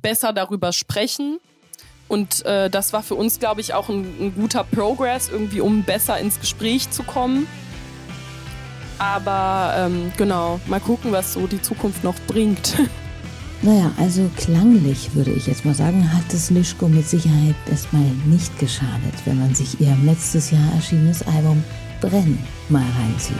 [0.00, 1.38] besser darüber sprechen
[2.08, 5.82] und äh, das war für uns, glaube ich, auch ein, ein, guter Progress, irgendwie um
[5.82, 7.46] besser ins Gespräch zu kommen.
[8.98, 12.76] Aber ähm, genau, mal gucken, was so die Zukunft noch bringt.
[13.62, 18.58] Naja, also klanglich würde ich jetzt mal sagen, hat es Lischko mit Sicherheit erstmal nicht
[18.58, 21.64] geschadet, wenn man sich ihr letztes Jahr erschienenes Album
[22.02, 22.38] Brenn
[22.68, 23.38] mal reinzieht.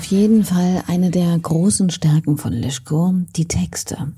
[0.00, 4.14] Auf jeden Fall eine der großen Stärken von Lischko, die Texte.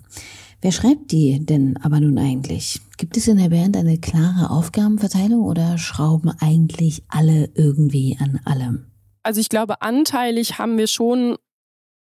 [0.61, 2.81] Wer schreibt die denn aber nun eigentlich?
[2.99, 8.93] Gibt es in der Band eine klare Aufgabenverteilung oder schrauben eigentlich alle irgendwie an allem?
[9.25, 11.37] Also ich glaube, anteilig haben wir schon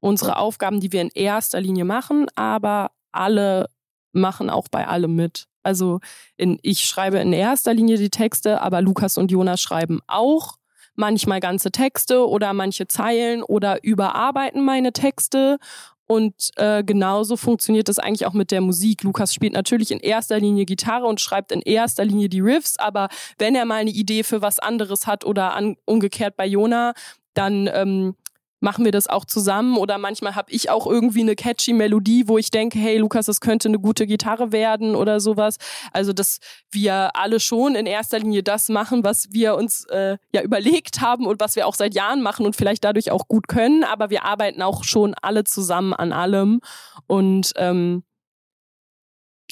[0.01, 3.71] unsere Aufgaben, die wir in erster Linie machen, aber alle
[4.13, 5.47] machen auch bei allem mit.
[5.63, 6.01] Also
[6.37, 10.59] in, ich schreibe in erster Linie die Texte, aber Lukas und Jonas schreiben auch
[10.95, 15.59] manchmal ganze Texte oder manche Zeilen oder überarbeiten meine Texte
[16.07, 19.03] und äh, genauso funktioniert das eigentlich auch mit der Musik.
[19.03, 23.09] Lukas spielt natürlich in erster Linie Gitarre und schreibt in erster Linie die Riffs, aber
[23.39, 26.93] wenn er mal eine Idee für was anderes hat oder an, umgekehrt bei Jona,
[27.33, 28.17] dann ähm,
[28.65, 29.77] machen wir das auch zusammen?
[29.77, 33.41] Oder manchmal habe ich auch irgendwie eine catchy Melodie, wo ich denke, hey Lukas, das
[33.41, 35.59] könnte eine gute Gitarre werden oder sowas.
[35.93, 36.41] Also dass
[36.73, 41.27] wir alle schon in erster Linie das machen, was wir uns äh, ja überlegt haben
[41.27, 44.25] und was wir auch seit Jahren machen und vielleicht dadurch auch gut können, aber wir
[44.25, 46.61] arbeiten auch schon alle zusammen an allem.
[47.07, 48.03] Und ähm,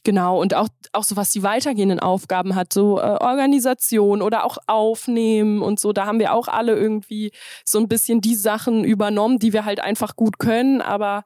[0.05, 4.59] Genau, und auch, auch so was die weitergehenden Aufgaben hat, so äh, Organisation oder auch
[4.67, 7.31] Aufnehmen und so, da haben wir auch alle irgendwie
[7.65, 11.23] so ein bisschen die Sachen übernommen, die wir halt einfach gut können, aber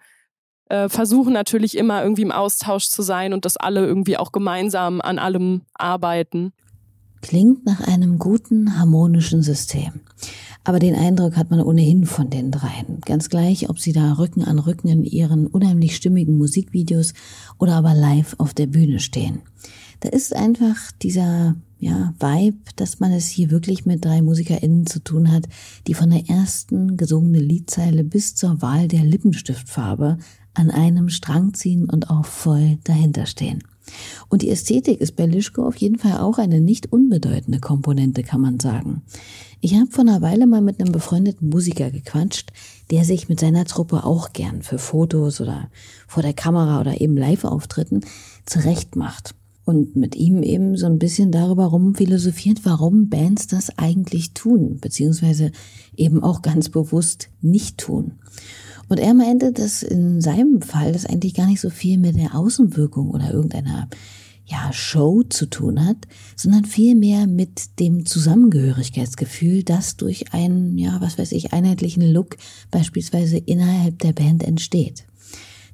[0.68, 5.00] äh, versuchen natürlich immer irgendwie im Austausch zu sein und dass alle irgendwie auch gemeinsam
[5.00, 6.52] an allem arbeiten.
[7.22, 10.00] Klingt nach einem guten, harmonischen System.
[10.66, 13.00] Aber den Eindruck hat man ohnehin von den dreien.
[13.04, 17.14] Ganz gleich, ob sie da Rücken an Rücken in ihren unheimlich stimmigen Musikvideos
[17.60, 19.42] oder aber live auf der Bühne stehen.
[20.00, 24.98] Da ist einfach dieser, ja, Vibe, dass man es hier wirklich mit drei MusikerInnen zu
[24.98, 25.44] tun hat,
[25.86, 30.18] die von der ersten gesungene Liedzeile bis zur Wahl der Lippenstiftfarbe
[30.54, 33.62] an einem Strang ziehen und auch voll dahinter stehen.
[34.28, 38.40] Und die Ästhetik ist bei Lischko auf jeden Fall auch eine nicht unbedeutende Komponente, kann
[38.40, 39.02] man sagen.
[39.60, 42.52] Ich habe vor einer Weile mal mit einem befreundeten Musiker gequatscht,
[42.90, 45.70] der sich mit seiner Truppe auch gern für Fotos oder
[46.06, 48.02] vor der Kamera oder eben Live-Auftritten
[48.44, 49.34] zurecht macht.
[49.64, 54.78] Und mit ihm eben so ein bisschen darüber rum philosophiert, warum Bands das eigentlich tun,
[54.80, 55.50] beziehungsweise
[55.96, 58.12] eben auch ganz bewusst nicht tun.
[58.88, 62.36] Und er meinte, dass in seinem Fall das eigentlich gar nicht so viel mit der
[62.36, 63.88] Außenwirkung oder irgendeiner
[64.46, 65.96] ja, Show zu tun hat,
[66.36, 72.36] sondern vielmehr mit dem Zusammengehörigkeitsgefühl, das durch einen, ja, was weiß ich, einheitlichen Look
[72.70, 75.04] beispielsweise innerhalb der Band entsteht.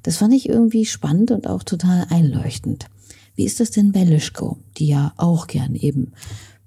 [0.01, 2.87] Das fand ich irgendwie spannend und auch total einleuchtend.
[3.35, 6.11] Wie ist das denn bei Lischko, die ja auch gern eben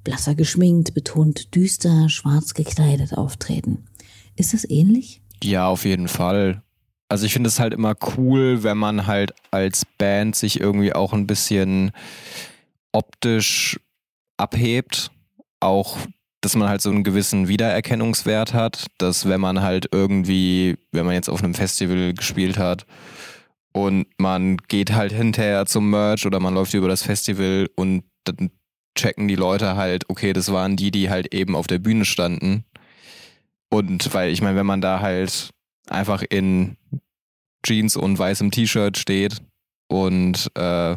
[0.05, 3.85] blasser geschminkt, betont düster, schwarz gekleidet auftreten?
[4.37, 5.21] Ist das ähnlich?
[5.43, 6.63] Ja, auf jeden Fall.
[7.09, 11.13] Also ich finde es halt immer cool, wenn man halt als Band sich irgendwie auch
[11.13, 11.93] ein bisschen
[12.93, 13.79] optisch
[14.37, 15.11] abhebt.
[15.61, 15.97] Auch,
[16.41, 21.15] dass man halt so einen gewissen Wiedererkennungswert hat, dass wenn man halt irgendwie, wenn man
[21.15, 22.87] jetzt auf einem Festival gespielt hat
[23.73, 28.51] und man geht halt hinterher zum Merch oder man läuft über das Festival und dann
[28.97, 32.65] checken die Leute halt, okay, das waren die, die halt eben auf der Bühne standen.
[33.69, 35.51] Und weil ich meine, wenn man da halt
[35.89, 36.77] einfach in
[37.65, 39.43] Jeans und weißem T-Shirt steht
[39.89, 40.97] und äh,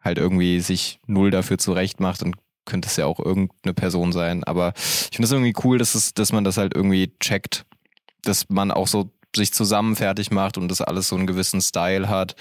[0.00, 4.44] halt irgendwie sich null dafür zurecht macht, dann könnte es ja auch irgendeine Person sein.
[4.44, 7.64] Aber ich finde es irgendwie cool, dass, es, dass man das halt irgendwie checkt,
[8.22, 12.08] dass man auch so sich zusammen fertig macht und das alles so einen gewissen Style
[12.08, 12.36] hat.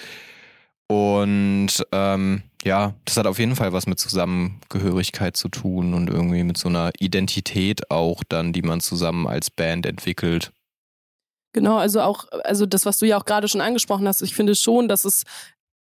[0.87, 6.43] Und ähm, ja, das hat auf jeden Fall was mit Zusammengehörigkeit zu tun und irgendwie
[6.43, 10.51] mit so einer Identität auch dann, die man zusammen als Band entwickelt.
[11.53, 14.55] Genau, also auch, also das, was du ja auch gerade schon angesprochen hast, ich finde
[14.55, 15.23] schon, dass es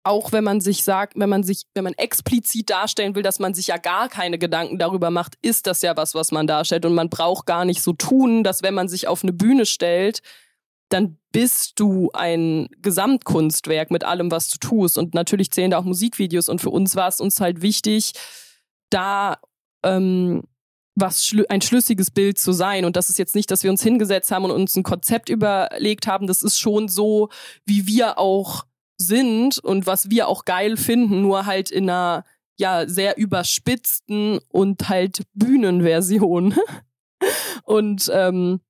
[0.04, 3.52] auch wenn man sich sagt, wenn man sich, wenn man explizit darstellen will, dass man
[3.52, 6.94] sich ja gar keine Gedanken darüber macht, ist das ja was, was man darstellt und
[6.94, 10.22] man braucht gar nicht so tun, dass wenn man sich auf eine Bühne stellt,
[10.88, 14.96] dann bist du ein Gesamtkunstwerk mit allem, was du tust.
[14.96, 16.48] Und natürlich zählen da auch Musikvideos.
[16.48, 18.12] Und für uns war es uns halt wichtig,
[18.88, 19.38] da
[19.84, 20.44] ähm,
[21.00, 22.84] was ein schlüssiges Bild zu sein.
[22.84, 26.06] Und das ist jetzt nicht, dass wir uns hingesetzt haben und uns ein Konzept überlegt
[26.06, 26.26] haben.
[26.26, 27.28] Das ist schon so,
[27.64, 28.64] wie wir auch
[28.96, 32.24] sind und was wir auch geil finden, nur halt in einer
[32.58, 36.54] ja sehr überspitzten und halt Bühnenversion.
[37.62, 38.60] und ähm,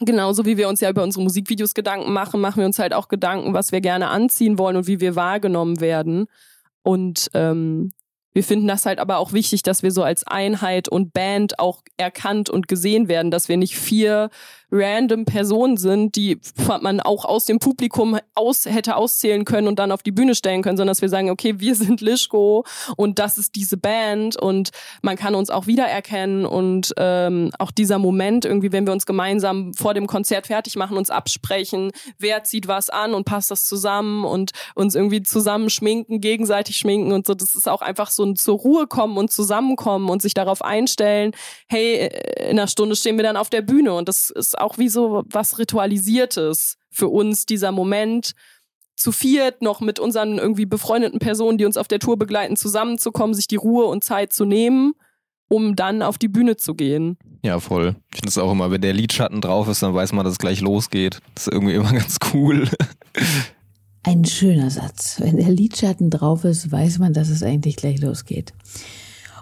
[0.00, 3.08] genauso wie wir uns ja über unsere Musikvideos Gedanken machen, machen wir uns halt auch
[3.08, 6.26] Gedanken, was wir gerne anziehen wollen und wie wir wahrgenommen werden.
[6.82, 7.92] Und ähm,
[8.32, 11.82] wir finden das halt aber auch wichtig, dass wir so als Einheit und Band auch
[11.96, 14.30] erkannt und gesehen werden, dass wir nicht vier
[14.70, 16.40] random Personen sind, die
[16.80, 20.62] man auch aus dem Publikum aus, hätte auszählen können und dann auf die Bühne stellen
[20.62, 22.64] können, sondern dass wir sagen, okay, wir sind Lischko
[22.96, 24.70] und das ist diese Band und
[25.02, 29.74] man kann uns auch wiedererkennen und ähm, auch dieser Moment irgendwie, wenn wir uns gemeinsam
[29.74, 34.24] vor dem Konzert fertig machen, uns absprechen, wer zieht was an und passt das zusammen
[34.24, 38.36] und uns irgendwie zusammen schminken, gegenseitig schminken und so, das ist auch einfach so ein
[38.36, 41.32] zur Ruhe kommen und zusammenkommen und sich darauf einstellen,
[41.68, 44.88] hey, in einer Stunde stehen wir dann auf der Bühne und das ist auch wie
[44.88, 48.34] so was Ritualisiertes für uns, dieser Moment,
[48.96, 53.34] zu viert noch mit unseren irgendwie befreundeten Personen, die uns auf der Tour begleiten, zusammenzukommen,
[53.34, 54.92] sich die Ruhe und Zeit zu nehmen,
[55.48, 57.16] um dann auf die Bühne zu gehen.
[57.42, 57.96] Ja, voll.
[58.10, 60.38] Ich finde es auch immer, wenn der Lidschatten drauf ist, dann weiß man, dass es
[60.38, 61.20] gleich losgeht.
[61.34, 62.68] Das ist irgendwie immer ganz cool.
[64.02, 65.16] Ein schöner Satz.
[65.18, 68.52] Wenn der Lidschatten drauf ist, weiß man, dass es eigentlich gleich losgeht.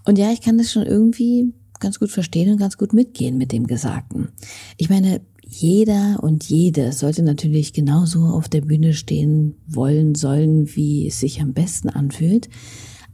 [0.05, 3.53] Und ja, ich kann das schon irgendwie ganz gut verstehen und ganz gut mitgehen mit
[3.53, 4.29] dem Gesagten.
[4.77, 5.21] Ich meine,
[5.51, 11.41] jeder und jede sollte natürlich genauso auf der Bühne stehen wollen sollen, wie es sich
[11.41, 12.49] am besten anfühlt.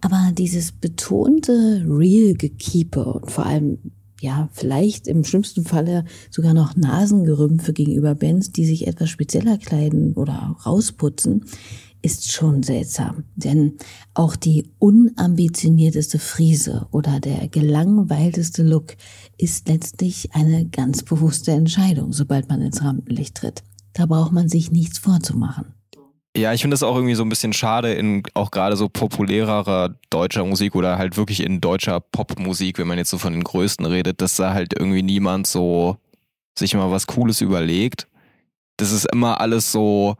[0.01, 3.79] Aber dieses betonte Real Gekeeper und vor allem,
[4.21, 10.15] ja, vielleicht im schlimmsten Falle sogar noch Nasengerümpfe gegenüber Bands, die sich etwas spezieller kleiden
[10.15, 11.45] oder rausputzen,
[12.05, 13.79] ist schon seltsam, denn
[14.13, 18.97] auch die unambitionierteste Frise oder der gelangweilteste Look
[19.39, 23.63] ist letztlich eine ganz bewusste Entscheidung, sobald man ins Rampenlicht tritt.
[23.95, 25.73] Da braucht man sich nichts vorzumachen.
[26.37, 29.95] Ja, ich finde das auch irgendwie so ein bisschen schade in auch gerade so populärerer
[30.11, 33.87] deutscher Musik oder halt wirklich in deutscher Popmusik, wenn man jetzt so von den Größten
[33.87, 35.97] redet, dass da halt irgendwie niemand so
[36.59, 38.09] sich mal was Cooles überlegt.
[38.77, 40.17] Das ist immer alles so,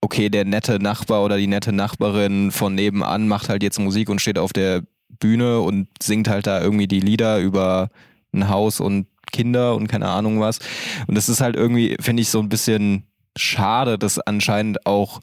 [0.00, 4.20] okay, der nette Nachbar oder die nette Nachbarin von nebenan macht halt jetzt Musik und
[4.20, 7.90] steht auf der Bühne und singt halt da irgendwie die Lieder über
[8.32, 10.58] ein Haus und Kinder und keine Ahnung was.
[11.06, 13.04] Und das ist halt irgendwie, finde ich, so ein bisschen
[13.36, 15.20] schade, dass anscheinend auch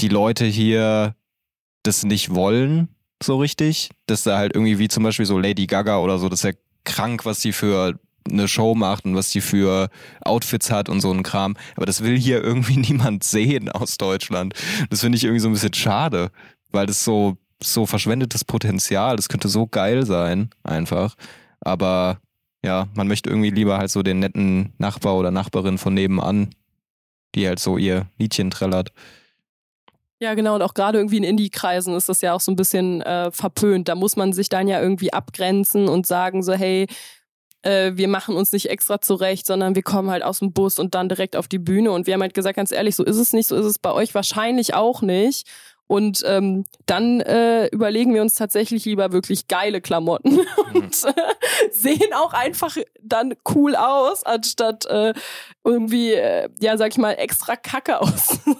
[0.00, 1.14] die Leute hier
[1.82, 2.88] das nicht wollen,
[3.22, 3.90] so richtig.
[4.06, 6.58] Dass da halt irgendwie wie zum Beispiel so Lady Gaga oder so, das ist ja
[6.84, 7.98] krank, was die für
[8.30, 9.88] eine Show macht und was die für
[10.24, 11.56] Outfits hat und so ein Kram.
[11.76, 14.54] Aber das will hier irgendwie niemand sehen aus Deutschland.
[14.90, 16.30] Das finde ich irgendwie so ein bisschen schade,
[16.70, 21.14] weil das so, so verschwendetes Potenzial, das könnte so geil sein, einfach.
[21.60, 22.18] Aber
[22.64, 26.50] ja, man möchte irgendwie lieber halt so den netten Nachbar oder Nachbarin von nebenan,
[27.34, 28.92] die halt so ihr Liedchen trällert.
[30.22, 30.54] Ja, genau.
[30.54, 33.88] Und auch gerade irgendwie in Indie-Kreisen ist das ja auch so ein bisschen äh, verpönt.
[33.88, 36.86] Da muss man sich dann ja irgendwie abgrenzen und sagen so, hey,
[37.62, 40.94] äh, wir machen uns nicht extra zurecht, sondern wir kommen halt aus dem Bus und
[40.94, 41.92] dann direkt auf die Bühne.
[41.92, 43.92] Und wir haben halt gesagt, ganz ehrlich, so ist es nicht, so ist es bei
[43.92, 45.48] euch wahrscheinlich auch nicht.
[45.86, 50.44] Und ähm, dann äh, überlegen wir uns tatsächlich lieber wirklich geile Klamotten mhm.
[50.74, 55.12] und äh, sehen auch einfach dann cool aus, anstatt äh,
[55.64, 58.56] irgendwie, äh, ja, sag ich mal, extra Kacke auszusehen.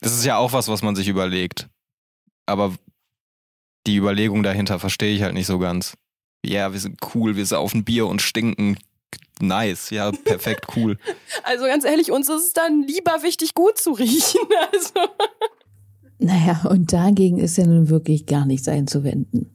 [0.00, 1.68] Das ist ja auch was, was man sich überlegt.
[2.46, 2.74] Aber
[3.86, 5.96] die Überlegung dahinter verstehe ich halt nicht so ganz
[6.44, 8.76] ja, wir sind cool, wir saufen Bier und stinken.
[9.40, 10.98] Nice, ja, perfekt, cool.
[11.42, 14.40] Also ganz ehrlich, uns ist es dann lieber wichtig, gut zu riechen.
[14.72, 15.10] Also.
[16.18, 19.50] Naja, und dagegen ist ja nun wirklich gar nichts einzuwenden.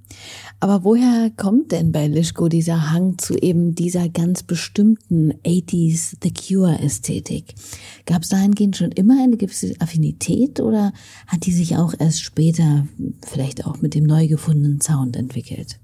[0.60, 6.34] Aber woher kommt denn bei Lischko dieser Hang zu eben dieser ganz bestimmten 80s The
[6.34, 7.56] Cure Ästhetik?
[8.06, 10.92] Gab es dahingehend schon immer eine gewisse Affinität oder
[11.28, 12.86] hat die sich auch erst später
[13.26, 15.80] vielleicht auch mit dem neu gefundenen Sound entwickelt?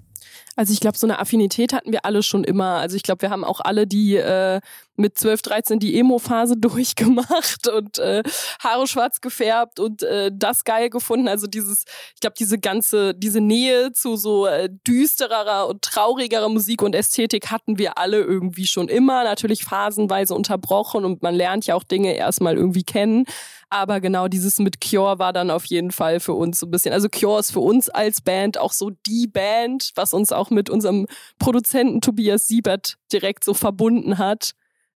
[0.56, 2.76] Also ich glaube, so eine Affinität hatten wir alle schon immer.
[2.76, 4.62] Also ich glaube, wir haben auch alle die äh,
[4.96, 8.24] mit 12, 13 die Emo-Phase durchgemacht und äh,
[8.64, 11.28] Haare schwarz gefärbt und äh, das geil gefunden.
[11.28, 11.84] Also dieses,
[12.14, 17.52] ich glaube, diese ganze, diese Nähe zu so äh, düstererer und traurigerer Musik und Ästhetik
[17.52, 19.24] hatten wir alle irgendwie schon immer.
[19.24, 23.26] Natürlich phasenweise unterbrochen und man lernt ja auch Dinge erstmal irgendwie kennen.
[23.70, 26.94] Aber genau dieses mit Cure war dann auf jeden Fall für uns so ein bisschen.
[26.94, 30.70] Also Cure ist für uns als Band auch so die Band, was uns auch mit
[30.70, 31.08] unserem
[31.40, 34.52] Produzenten Tobias Siebert direkt so verbunden hat.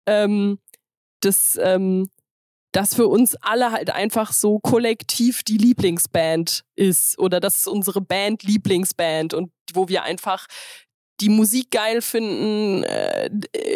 [0.07, 0.59] Ähm,
[1.21, 2.09] das, ähm,
[2.73, 8.03] dass für uns alle halt einfach so kollektiv die Lieblingsband ist oder das ist unsere
[8.03, 10.47] Band Lieblingsband und wo wir einfach
[11.21, 13.31] die Musik geil finden, äh,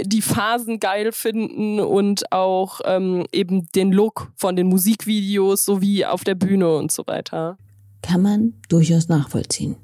[0.05, 6.25] die Phasen geil finden und auch ähm, eben den Look von den Musikvideos sowie auf
[6.25, 7.59] der Bühne und so weiter.
[8.03, 9.77] Kann man durchaus nachvollziehen.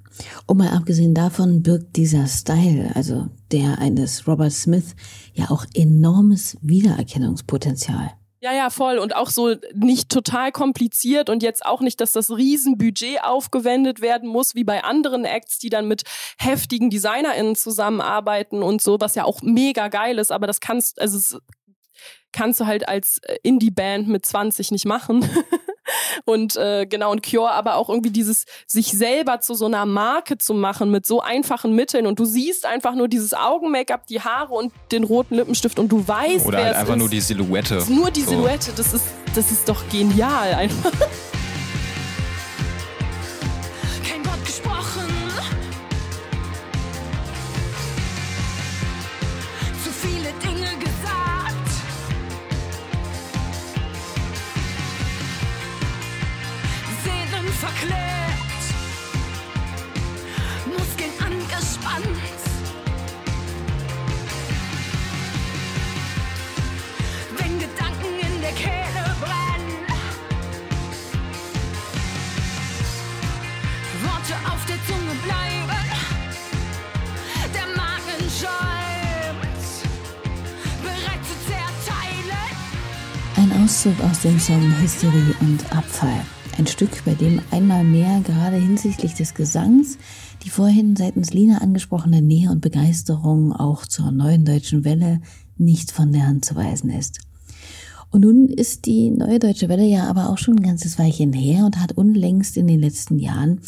[0.46, 4.94] Und mal abgesehen davon birgt dieser Style, also der eines Robert Smith,
[5.34, 8.12] ja auch enormes Wiedererkennungspotenzial.
[8.40, 8.98] Ja, ja, voll.
[8.98, 14.28] Und auch so nicht total kompliziert und jetzt auch nicht, dass das Riesenbudget aufgewendet werden
[14.28, 16.02] muss, wie bei anderen Acts, die dann mit
[16.38, 21.16] heftigen DesignerInnen zusammenarbeiten und so, was ja auch mega geil ist, aber das kannst, also
[21.16, 21.38] es
[22.32, 25.28] kannst du halt als Indie-Band mit 20 nicht machen.
[26.24, 30.38] und äh, genau, und Cure aber auch irgendwie dieses, sich selber zu so einer Marke
[30.38, 34.54] zu machen mit so einfachen Mitteln und du siehst einfach nur dieses Augen-Make-up, die Haare
[34.54, 36.98] und den roten Lippenstift und du weißt, Oder halt einfach ist.
[36.98, 37.84] nur die Silhouette.
[37.88, 38.30] nur die So.
[38.30, 40.92] Silhouette, das ist, das ist doch genial einfach.
[83.86, 86.20] Auszug aus dem Song History und Abfall.
[86.58, 89.98] Ein Stück, bei dem einmal mehr gerade hinsichtlich des Gesangs
[90.44, 95.20] die vorhin seitens Lina angesprochene Nähe und Begeisterung auch zur neuen deutschen Welle
[95.56, 97.20] nicht von der Hand zu weisen ist.
[98.10, 101.64] Und nun ist die neue deutsche Welle ja aber auch schon ein ganzes Weilchen her
[101.64, 103.60] und hat unlängst in den letzten Jahren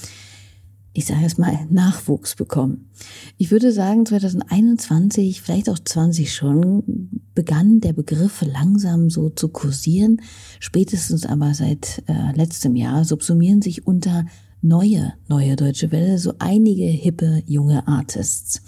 [0.99, 2.91] ich sage es mal, Nachwuchs bekommen.
[3.37, 10.21] Ich würde sagen, 2021, vielleicht auch 20 schon, begann der Begriff langsam so zu kursieren.
[10.59, 14.27] Spätestens aber seit äh, letztem Jahr subsumieren sich unter
[14.61, 18.61] neue, neue deutsche Welle so einige hippe junge Artists.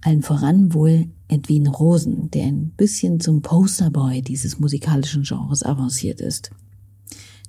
[0.00, 6.50] Allen voran wohl Edwin Rosen, der ein bisschen zum Posterboy dieses musikalischen Genres avanciert ist.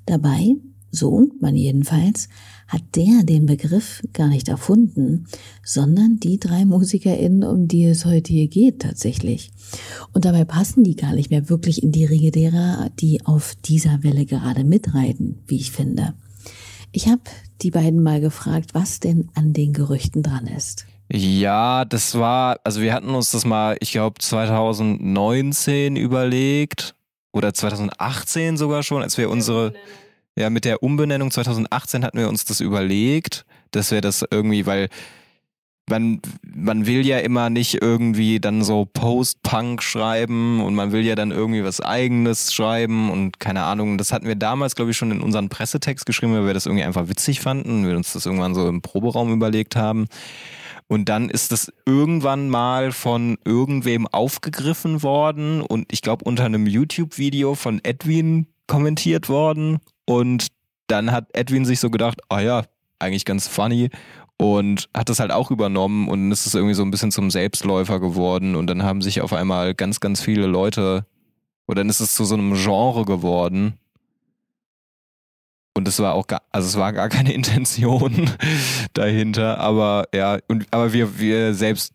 [0.05, 0.55] Dabei,
[0.91, 2.29] so man jedenfalls,
[2.69, 5.27] hat der den Begriff gar nicht erfunden,
[5.63, 9.51] sondern die drei MusikerInnen, um die es heute hier geht, tatsächlich.
[10.13, 14.03] Und dabei passen die gar nicht mehr wirklich in die Riege derer, die auf dieser
[14.03, 16.13] Welle gerade mitreiten, wie ich finde.
[16.91, 17.21] Ich habe
[17.61, 20.85] die beiden mal gefragt, was denn an den Gerüchten dran ist.
[21.11, 26.93] Ja, das war, also wir hatten uns das mal, ich glaube 2019 überlegt
[27.31, 29.73] oder 2018 sogar schon, als wir unsere,
[30.39, 34.89] ja mit der Umbenennung 2018 hatten wir uns das überlegt, dass wir das irgendwie, weil
[35.89, 41.15] man, man will ja immer nicht irgendwie dann so Post-Punk schreiben und man will ja
[41.15, 43.97] dann irgendwie was eigenes schreiben und keine Ahnung.
[43.97, 46.85] Das hatten wir damals, glaube ich, schon in unseren Pressetext geschrieben, weil wir das irgendwie
[46.85, 50.07] einfach witzig fanden, wir uns das irgendwann so im Proberaum überlegt haben.
[50.87, 56.65] Und dann ist das irgendwann mal von irgendwem aufgegriffen worden und ich glaube unter einem
[56.65, 59.79] YouTube-Video von Edwin kommentiert worden.
[60.09, 60.47] Und
[60.87, 62.63] dann hat Edwin sich so gedacht, ah ja,
[62.97, 63.91] eigentlich ganz funny.
[64.37, 67.99] Und hat das halt auch übernommen und ist es irgendwie so ein bisschen zum Selbstläufer
[67.99, 68.55] geworden.
[68.55, 71.05] Und dann haben sich auf einmal ganz, ganz viele Leute
[71.67, 73.77] oder dann ist es zu so einem Genre geworden.
[75.75, 78.31] Und es war auch gar, also es war gar keine Intention
[78.93, 81.93] dahinter, aber ja, und aber wir, wir selbst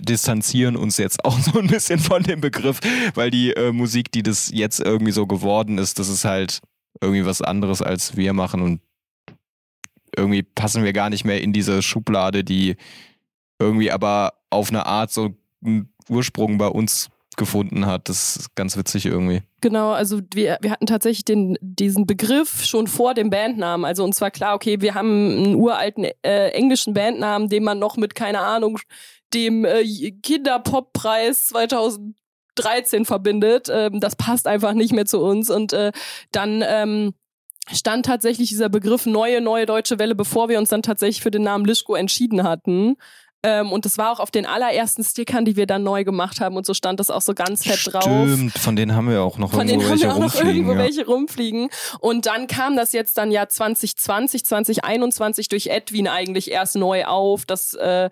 [0.00, 2.80] distanzieren uns jetzt auch so ein bisschen von dem Begriff,
[3.14, 6.60] weil die äh, Musik, die das jetzt irgendwie so geworden ist, das ist halt
[7.00, 8.80] irgendwie was anderes als wir machen und
[10.16, 12.76] irgendwie passen wir gar nicht mehr in diese Schublade, die
[13.58, 15.34] irgendwie aber auf eine Art so
[15.64, 18.08] einen Ursprung bei uns gefunden hat.
[18.08, 19.42] Das ist ganz witzig irgendwie.
[19.60, 23.84] Genau, also wir, wir hatten tatsächlich den, diesen Begriff schon vor dem Bandnamen.
[23.84, 27.96] Also uns war klar, okay, wir haben einen uralten äh, englischen Bandnamen, den man noch
[27.96, 28.78] mit, keine Ahnung,
[29.34, 29.84] dem äh,
[30.22, 33.68] Kinderpoppreis 2013 verbindet.
[33.70, 35.50] Ähm, das passt einfach nicht mehr zu uns.
[35.50, 35.92] Und äh,
[36.32, 37.14] dann ähm,
[37.72, 41.42] stand tatsächlich dieser Begriff neue, neue deutsche Welle, bevor wir uns dann tatsächlich für den
[41.42, 42.96] Namen Lischko entschieden hatten.
[43.42, 46.56] Ähm, und das war auch auf den allerersten Stickern, die wir dann neu gemacht haben.
[46.56, 48.02] Und so stand das auch so ganz fett drauf.
[48.02, 50.34] Stimmt, von denen haben wir auch noch Von irgendwo denen haben welche wir auch noch
[50.34, 50.56] rumfliegen.
[50.56, 50.78] irgendwo ja.
[50.78, 51.68] welche rumfliegen.
[52.00, 57.44] Und dann kam das jetzt dann ja 2020, 2021 durch Edwin eigentlich erst neu auf.
[57.44, 58.10] Das, äh,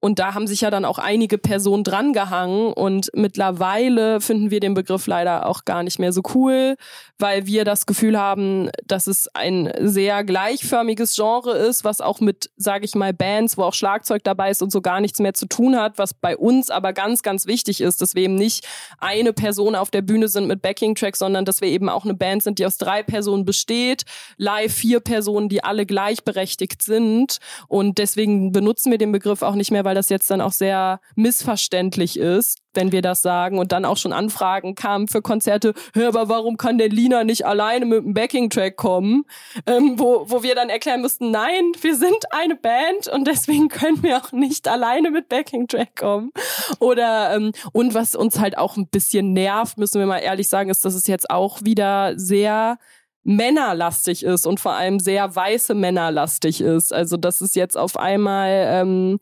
[0.00, 2.72] und da haben sich ja dann auch einige Personen drangehangen.
[2.72, 6.76] Und mittlerweile finden wir den Begriff leider auch gar nicht mehr so cool,
[7.18, 12.50] weil wir das Gefühl haben, dass es ein sehr gleichförmiges Genre ist, was auch mit,
[12.56, 15.44] sage ich mal, Bands, wo auch Schlagzeug dabei ist und so gar nichts mehr zu
[15.44, 18.66] tun hat, was bei uns aber ganz, ganz wichtig ist, dass wir eben nicht
[18.98, 22.42] eine Person auf der Bühne sind mit Backing-Track, sondern dass wir eben auch eine Band
[22.42, 24.04] sind, die aus drei Personen besteht,
[24.38, 27.36] live vier Personen, die alle gleichberechtigt sind.
[27.68, 31.00] Und deswegen benutzen wir den Begriff auch nicht mehr, weil das jetzt dann auch sehr
[31.16, 36.04] missverständlich ist, wenn wir das sagen und dann auch schon Anfragen kamen für Konzerte, Hä,
[36.04, 39.24] aber warum kann der Lina nicht alleine mit einem Backing-Track kommen?
[39.66, 44.00] Ähm, wo, wo wir dann erklären mussten, nein, wir sind eine Band und deswegen können
[44.04, 46.30] wir auch nicht alleine mit Backing-Track kommen.
[46.78, 50.70] Oder ähm, und was uns halt auch ein bisschen nervt, müssen wir mal ehrlich sagen,
[50.70, 52.78] ist, dass es jetzt auch wieder sehr
[53.24, 56.92] männerlastig ist und vor allem sehr weiße männerlastig ist.
[56.92, 59.18] Also dass es jetzt auf einmal ähm,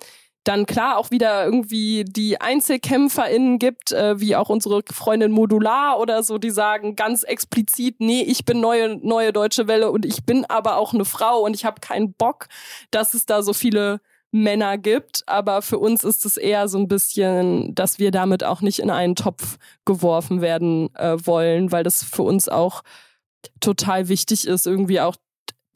[0.48, 6.22] dann klar auch wieder irgendwie die EinzelkämpferInnen gibt, äh, wie auch unsere Freundin Modular oder
[6.22, 10.46] so, die sagen ganz explizit, nee, ich bin neue, neue deutsche Welle und ich bin
[10.46, 12.46] aber auch eine Frau und ich habe keinen Bock,
[12.90, 15.22] dass es da so viele Männer gibt.
[15.26, 18.90] Aber für uns ist es eher so ein bisschen, dass wir damit auch nicht in
[18.90, 22.82] einen Topf geworfen werden äh, wollen, weil das für uns auch
[23.60, 25.16] total wichtig ist, irgendwie auch,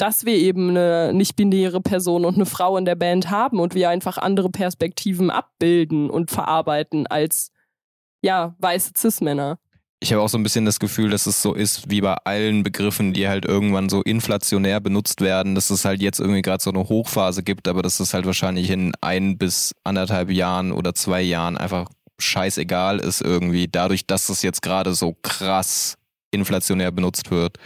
[0.03, 3.89] dass wir eben eine nicht-binäre Person und eine Frau in der Band haben und wir
[3.89, 7.53] einfach andere Perspektiven abbilden und verarbeiten als
[8.21, 9.61] ja, weiße Cis-Männer.
[10.01, 12.65] Ich habe auch so ein bisschen das Gefühl, dass es so ist wie bei allen
[12.65, 16.71] Begriffen, die halt irgendwann so inflationär benutzt werden, dass es halt jetzt irgendwie gerade so
[16.71, 21.23] eine Hochphase gibt, aber dass es halt wahrscheinlich in ein bis anderthalb Jahren oder zwei
[21.23, 21.89] Jahren einfach
[22.19, 25.95] scheißegal ist irgendwie, dadurch, dass es jetzt gerade so krass
[26.33, 27.59] inflationär benutzt wird.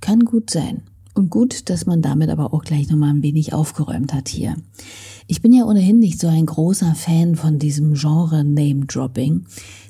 [0.00, 0.84] Kann gut sein.
[1.14, 4.56] Und gut, dass man damit aber auch gleich nochmal ein wenig aufgeräumt hat hier.
[5.26, 9.44] Ich bin ja ohnehin nicht so ein großer Fan von diesem Genre Name-Dropping.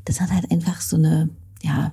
[0.05, 1.31] Das hat halt einfach so eine,
[1.63, 1.93] ja,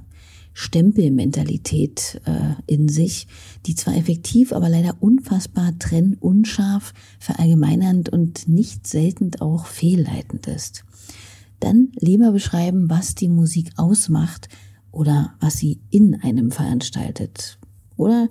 [0.53, 3.27] Stempelmentalität äh, in sich,
[3.65, 10.83] die zwar effektiv, aber leider unfassbar trennunscharf, verallgemeinernd und nicht selten auch fehlleitend ist.
[11.61, 14.49] Dann lieber beschreiben, was die Musik ausmacht,
[14.91, 17.59] oder was sie in einem veranstaltet.
[17.95, 18.29] Oder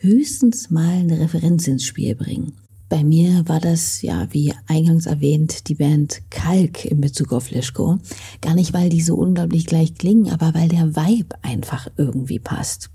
[0.00, 2.52] höchstens mal eine Referenz ins Spiel bringen.
[2.88, 7.98] Bei mir war das, ja, wie eingangs erwähnt, die Band Kalk in Bezug auf Lischko.
[8.40, 12.90] Gar nicht, weil die so unglaublich gleich klingen, aber weil der Vibe einfach irgendwie passt.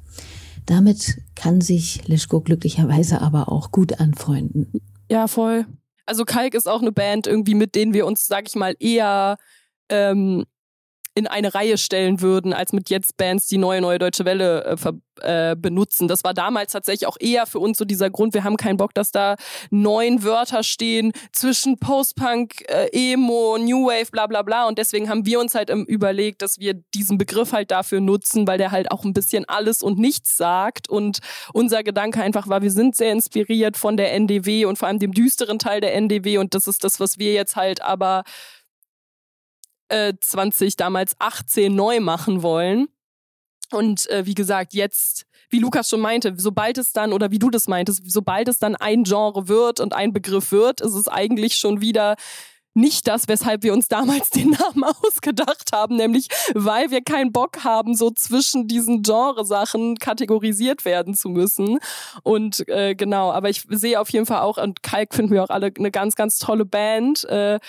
[0.65, 4.67] Damit kann sich Lischko glücklicherweise aber auch gut anfreunden.
[5.09, 5.65] Ja, voll.
[6.05, 9.37] Also Kalk ist auch eine Band irgendwie, mit denen wir uns, sag ich mal, eher
[9.89, 10.45] ähm,
[11.15, 14.75] in eine Reihe stellen würden, als mit jetzt Bands, die neue, neue deutsche Welle äh,
[15.21, 16.09] äh, benutzen.
[16.09, 18.93] Das war damals tatsächlich auch eher für uns so dieser Grund, wir haben keinen Bock,
[18.93, 19.35] dass da
[19.69, 24.67] neun Wörter stehen zwischen Post-Punk, äh, Emo, New Wave, bla bla bla.
[24.67, 28.45] Und deswegen haben wir uns halt ähm, überlegt, dass wir diesen Begriff halt dafür nutzen,
[28.45, 30.89] weil der halt auch ein bisschen alles und nichts sagt.
[30.89, 31.19] Und
[31.53, 35.13] unser Gedanke einfach war, wir sind sehr inspiriert von der NDW und vor allem dem
[35.13, 36.39] düsteren Teil der NDW.
[36.39, 38.23] Und das ist das, was wir jetzt halt aber
[39.89, 42.87] 20 äh, damals 18 neu machen wollen.
[43.71, 47.49] Und äh, wie gesagt, jetzt, wie Lukas schon meinte, sobald es dann, oder wie du
[47.49, 51.55] das meintest, sobald es dann ein Genre wird und ein Begriff wird, ist es eigentlich
[51.55, 52.15] schon wieder
[52.75, 57.63] nicht das, weshalb wir uns damals den Namen ausgedacht haben, nämlich weil wir keinen Bock
[57.63, 61.79] haben, so zwischen diesen Genresachen kategorisiert werden zu müssen.
[62.23, 65.49] Und äh, genau, aber ich sehe auf jeden Fall auch, und Kalk finden wir auch
[65.49, 67.23] alle eine ganz, ganz tolle Band.
[67.25, 67.59] Äh,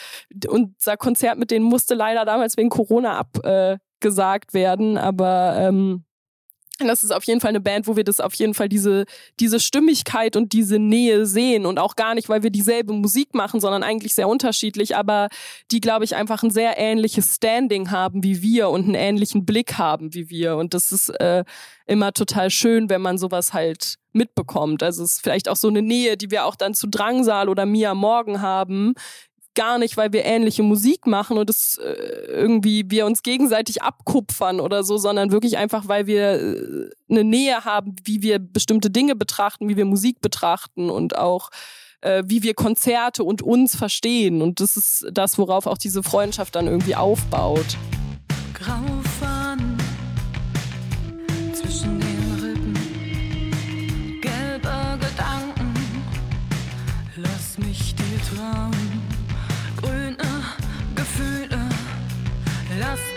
[0.48, 6.05] unser Konzert mit denen musste leider damals wegen Corona abgesagt äh, werden, aber ähm,
[6.78, 9.06] das ist auf jeden Fall eine Band, wo wir das auf jeden Fall diese,
[9.40, 13.60] diese Stimmigkeit und diese Nähe sehen und auch gar nicht, weil wir dieselbe Musik machen,
[13.60, 15.28] sondern eigentlich sehr unterschiedlich, aber
[15.70, 19.78] die, glaube ich, einfach ein sehr ähnliches Standing haben wie wir und einen ähnlichen Blick
[19.78, 20.56] haben wie wir.
[20.56, 21.44] Und das ist äh,
[21.86, 24.82] immer total schön, wenn man sowas halt mitbekommt.
[24.82, 27.66] Also es ist vielleicht auch so eine Nähe, die wir auch dann zu Drangsal oder
[27.66, 28.94] Mia Morgen haben,
[29.56, 31.90] gar nicht, weil wir ähnliche Musik machen und es äh,
[32.28, 37.64] irgendwie wir uns gegenseitig abkupfern oder so, sondern wirklich einfach, weil wir äh, eine Nähe
[37.64, 41.50] haben, wie wir bestimmte Dinge betrachten, wie wir Musik betrachten und auch
[42.02, 44.42] äh, wie wir Konzerte und uns verstehen.
[44.42, 47.76] Und das ist das, worauf auch diese Freundschaft dann irgendwie aufbaut.
[48.52, 49.76] Graufahnen
[51.52, 55.74] zwischen den Rippen, gelbe Gedanken,
[57.16, 58.85] lass mich dir trauen.
[62.78, 63.15] Lass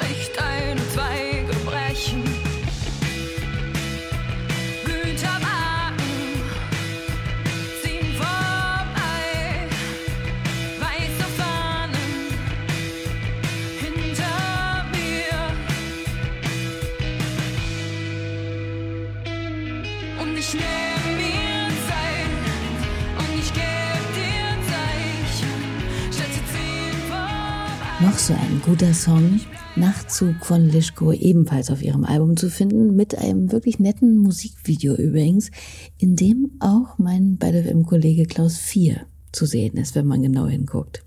[28.30, 29.40] so ein guter Song,
[29.76, 35.50] Nachtzug von Lischko, ebenfalls auf ihrem Album zu finden, mit einem wirklich netten Musikvideo übrigens,
[35.98, 38.98] in dem auch mein ByDFM-Kollege Klaus 4
[39.32, 41.04] zu sehen ist, wenn man genau hinguckt.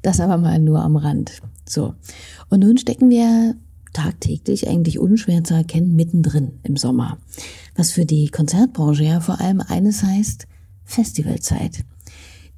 [0.00, 1.42] Das aber mal nur am Rand.
[1.68, 1.92] So.
[2.48, 3.54] Und nun stecken wir
[3.92, 7.18] tagtäglich eigentlich unschwer zu erkennen mittendrin im Sommer.
[7.74, 10.46] Was für die Konzertbranche ja vor allem eines heißt,
[10.84, 11.84] Festivalzeit.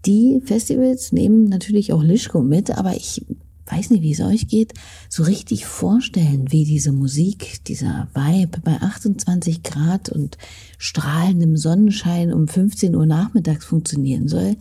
[0.07, 3.27] Die Festivals nehmen natürlich auch Lischko mit, aber ich
[3.71, 4.75] weiß nicht, wie es euch geht,
[5.09, 10.39] so richtig vorstellen, wie diese Musik, dieser Vibe bei 28 Grad und
[10.79, 14.57] strahlendem Sonnenschein um 15 Uhr nachmittags funktionieren soll,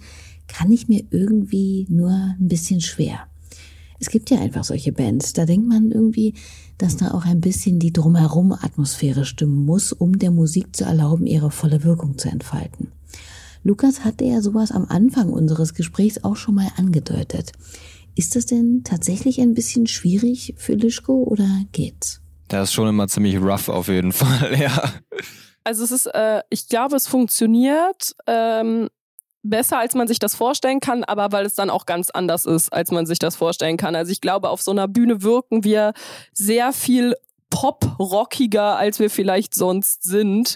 [0.48, 3.28] kann ich mir irgendwie nur ein bisschen schwer.
[4.00, 6.36] Es gibt ja einfach solche Bands, da denkt man irgendwie,
[6.78, 11.26] dass da auch ein bisschen die drumherum Atmosphäre stimmen muss, um der Musik zu erlauben,
[11.26, 12.92] ihre volle Wirkung zu entfalten.
[13.64, 17.52] Lukas hatte ja sowas am Anfang unseres Gesprächs auch schon mal angedeutet.
[18.18, 22.20] Ist das denn tatsächlich ein bisschen schwierig für Lischko oder geht's?
[22.48, 24.92] Das ist schon immer ziemlich rough auf jeden Fall, ja.
[25.64, 28.90] Also es ist, äh, ich glaube, es funktioniert ähm,
[29.44, 32.74] besser, als man sich das vorstellen kann, aber weil es dann auch ganz anders ist,
[32.74, 33.96] als man sich das vorstellen kann.
[33.96, 35.94] Also ich glaube, auf so einer Bühne wirken wir
[36.34, 37.14] sehr viel
[37.52, 40.56] pop-rockiger, als wir vielleicht sonst sind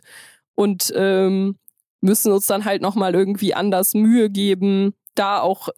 [0.55, 1.59] und ähm,
[1.99, 5.70] müssen uns dann halt nochmal irgendwie anders Mühe geben, da auch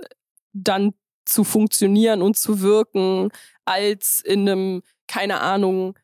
[0.54, 0.94] dann
[1.26, 3.30] zu funktionieren und zu wirken,
[3.65, 5.97] als in einem, keine Ahnung,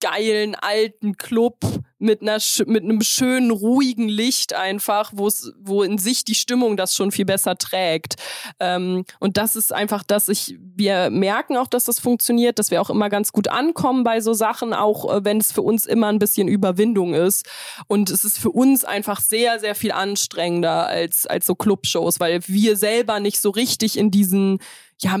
[0.00, 1.58] geilen alten Club
[2.00, 6.76] mit einer mit einem schönen ruhigen Licht einfach, wo es wo in sich die Stimmung
[6.76, 8.16] das schon viel besser trägt.
[8.58, 12.80] Ähm, und das ist einfach, dass ich wir merken auch, dass das funktioniert, dass wir
[12.80, 16.08] auch immer ganz gut ankommen bei so Sachen, auch äh, wenn es für uns immer
[16.08, 17.46] ein bisschen Überwindung ist.
[17.86, 22.40] Und es ist für uns einfach sehr sehr viel anstrengender als als so Clubshows, weil
[22.46, 24.58] wir selber nicht so richtig in diesen
[25.02, 25.18] ja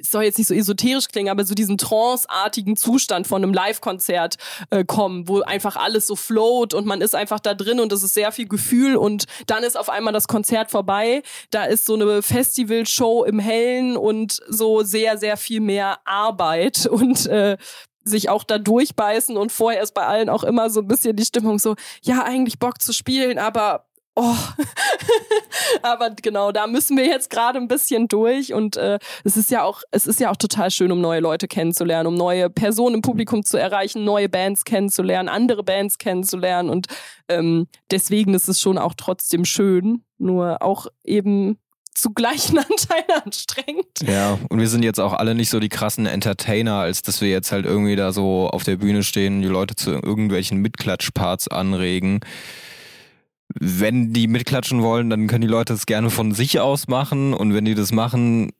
[0.00, 4.36] es soll jetzt nicht so esoterisch klingen, aber so diesen tranceartigen Zustand von einem Live-Konzert
[4.70, 8.02] äh, kommen, wo einfach alles so float und man ist einfach da drin und es
[8.02, 11.22] ist sehr viel Gefühl und dann ist auf einmal das Konzert vorbei.
[11.50, 17.26] Da ist so eine Festivalshow im Hellen und so sehr, sehr viel mehr Arbeit und
[17.26, 17.56] äh,
[18.02, 21.24] sich auch da durchbeißen und vorher ist bei allen auch immer so ein bisschen die
[21.24, 24.36] Stimmung so, ja, eigentlich Bock zu spielen, aber oh.
[25.82, 29.62] aber genau, da müssen wir jetzt gerade ein bisschen durch und äh, es ist ja
[29.62, 33.02] auch, es ist ja auch total schön, um neue Leute kennenzulernen, um neue Personen im
[33.02, 36.86] Publikum zu erreichen, neue Bands kennenzulernen, andere Bands kennenzulernen und
[37.28, 41.58] ähm, deswegen ist es schon auch trotzdem schön, nur auch eben
[41.94, 43.86] zu gleichen Anteilen anstrengend.
[44.06, 47.28] Ja, und wir sind jetzt auch alle nicht so die krassen Entertainer, als dass wir
[47.28, 52.20] jetzt halt irgendwie da so auf der Bühne stehen, die Leute zu irgendwelchen Mitklatschparts anregen.
[53.58, 57.54] Wenn die mitklatschen wollen, dann können die Leute das gerne von sich aus machen und
[57.54, 58.50] wenn die das machen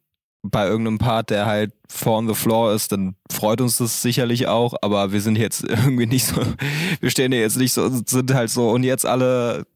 [0.43, 4.47] bei irgendeinem Part, der halt vor on the floor ist, dann freut uns das sicherlich
[4.47, 6.41] auch, aber wir sind jetzt irgendwie nicht so,
[7.01, 9.67] wir stehen hier jetzt nicht so, sind halt so und jetzt alle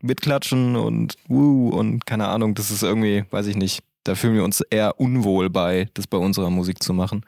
[0.00, 4.44] mitklatschen und wuh und keine Ahnung, das ist irgendwie, weiß ich nicht, da fühlen wir
[4.44, 7.24] uns eher unwohl bei, das bei unserer Musik zu machen.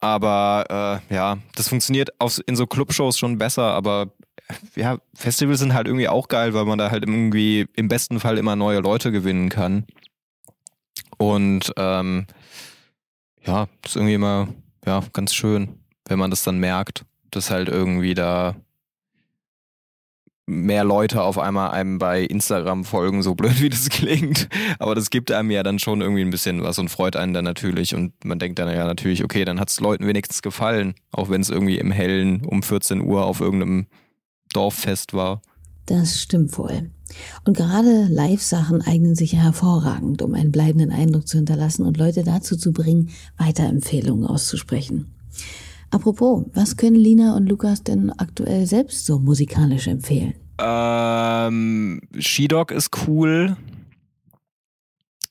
[0.00, 4.12] Aber äh, ja, das funktioniert auf, in so Clubshows schon besser, aber
[4.74, 8.38] ja, Festivals sind halt irgendwie auch geil, weil man da halt irgendwie im besten Fall
[8.38, 9.84] immer neue Leute gewinnen kann.
[11.18, 12.26] Und ähm,
[13.44, 14.48] ja, das ist irgendwie immer
[14.84, 18.54] ja, ganz schön, wenn man das dann merkt, dass halt irgendwie da
[20.48, 24.48] mehr Leute auf einmal einem bei Instagram folgen, so blöd wie das klingt.
[24.78, 27.44] Aber das gibt einem ja dann schon irgendwie ein bisschen was und freut einen dann
[27.44, 27.94] natürlich.
[27.94, 31.40] Und man denkt dann ja natürlich, okay, dann hat es Leuten wenigstens gefallen, auch wenn
[31.40, 33.86] es irgendwie im Hellen um 14 Uhr auf irgendeinem
[34.56, 35.42] Dorffest war.
[35.86, 36.90] Das stimmt wohl.
[37.44, 42.24] Und gerade Live-Sachen eignen sich ja hervorragend, um einen bleibenden Eindruck zu hinterlassen und Leute
[42.24, 45.14] dazu zu bringen, Weiterempfehlungen auszusprechen.
[45.90, 50.34] Apropos, was können Lina und Lukas denn aktuell selbst so musikalisch empfehlen?
[50.58, 53.56] Ähm, She-Dog ist cool.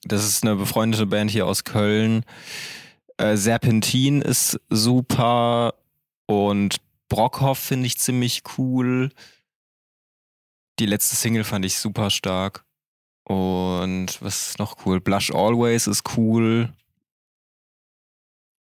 [0.06, 2.24] Das ist eine befreundete Band hier aus Köln.
[3.18, 5.74] Äh, Serpentin ist super.
[6.28, 6.78] Und
[7.10, 9.12] Brockhoff finde ich ziemlich cool.
[10.80, 12.66] Die letzte Single fand ich super stark.
[13.28, 15.02] Und was ist noch cool?
[15.02, 16.70] Blush Always ist cool.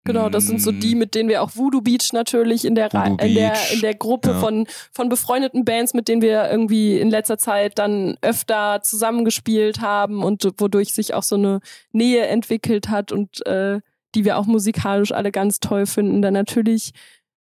[0.06, 3.24] Genau, das sind so die, mit denen wir auch Voodoo Beach natürlich in der, Voodoo
[3.24, 4.40] in der, Beach, in der Gruppe ja.
[4.40, 10.22] von, von befreundeten Bands, mit denen wir irgendwie in letzter Zeit dann öfter zusammengespielt haben
[10.22, 11.62] und wodurch sich auch so eine
[11.94, 13.80] Nähe entwickelt hat und äh,
[14.14, 16.22] die wir auch musikalisch alle ganz toll finden.
[16.22, 16.92] Dann natürlich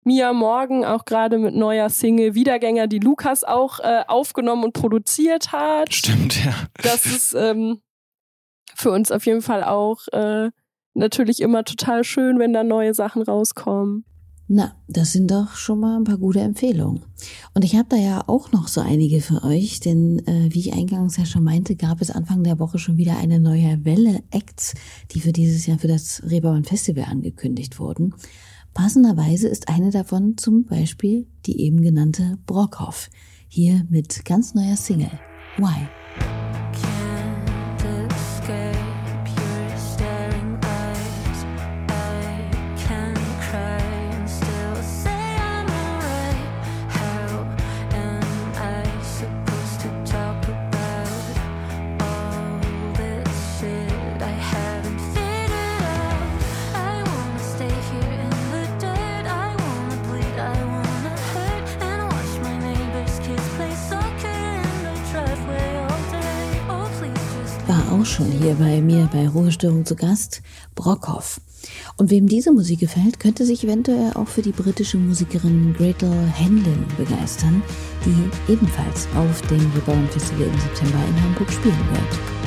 [0.04, 5.52] Mia Morgan auch gerade mit neuer Single Wiedergänger, die Lukas auch äh, aufgenommen und produziert
[5.52, 6.52] hat Stimmt, ja.
[6.82, 7.80] das ist ähm,
[8.74, 10.50] für uns auf jeden Fall auch äh,
[10.94, 14.04] natürlich immer total schön, wenn da neue Sachen rauskommen.
[14.48, 17.04] Na, das sind doch schon mal ein paar gute Empfehlungen.
[17.54, 20.74] Und ich habe da ja auch noch so einige für euch, denn äh, wie ich
[20.74, 24.74] eingangs ja schon meinte, gab es Anfang der Woche schon wieder eine neue Welle Acts,
[25.12, 28.14] die für dieses Jahr für das Reeperbahn Festival angekündigt wurden.
[28.74, 33.10] Passenderweise ist eine davon zum Beispiel die eben genannte Brockhoff.
[33.48, 35.10] Hier mit ganz neuer Single.
[35.58, 35.88] Why?
[67.92, 70.42] Auch schon hier bei mir bei Ruhestörung zu Gast,
[70.74, 71.40] Brockhoff.
[71.96, 76.86] Und wem diese Musik gefällt, könnte sich eventuell auch für die britische Musikerin Gretel Hanlon
[76.96, 77.62] begeistern,
[78.04, 82.41] die ebenfalls auf dem Reborn Festival im September in Hamburg spielen wird.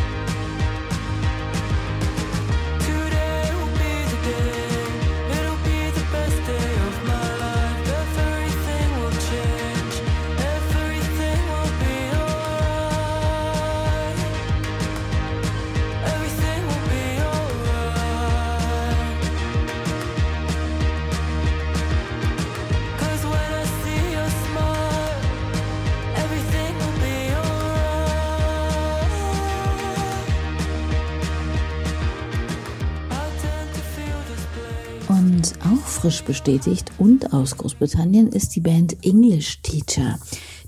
[36.36, 40.20] Bestätigt und aus Großbritannien ist die Band English Teacher,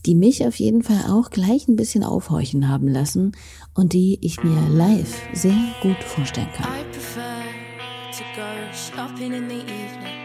[0.06, 3.34] die mich auf jeden Fall auch gleich ein bisschen aufhorchen haben lassen
[3.74, 6.68] und die ich mir live sehr gut vorstellen kann.
[6.68, 7.44] I prefer
[8.14, 10.16] to go shopping in the evening.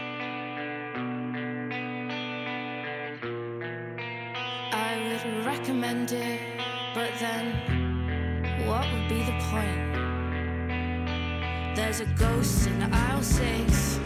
[4.71, 6.39] I would recommend it,
[6.93, 7.51] but then
[8.65, 9.91] what would be the point?
[11.75, 13.99] There's a ghost in aisle six.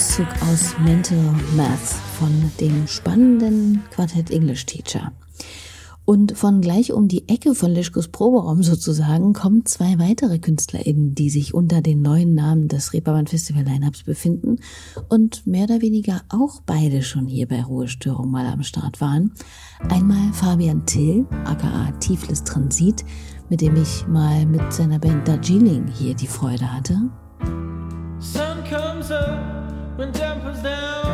[0.00, 1.18] Auszug aus Mental
[1.54, 1.78] Math
[2.18, 5.12] von dem spannenden Quartett English Teacher.
[6.06, 11.28] Und von gleich um die Ecke von Lischkos Proberaum sozusagen kommen zwei weitere KünstlerInnen, die
[11.28, 14.60] sich unter den neuen Namen des Reeperbahn Festival Lineups befinden
[15.10, 19.34] und mehr oder weniger auch beide schon hier bei Ruhestörung mal am Start waren.
[19.90, 23.04] Einmal Fabian Till, aka Tiflis Transit,
[23.50, 26.98] mit dem ich mal mit seiner Band Darjeeling hier die Freude hatte.
[28.18, 29.59] Sun comes up
[30.00, 31.09] when temper's down.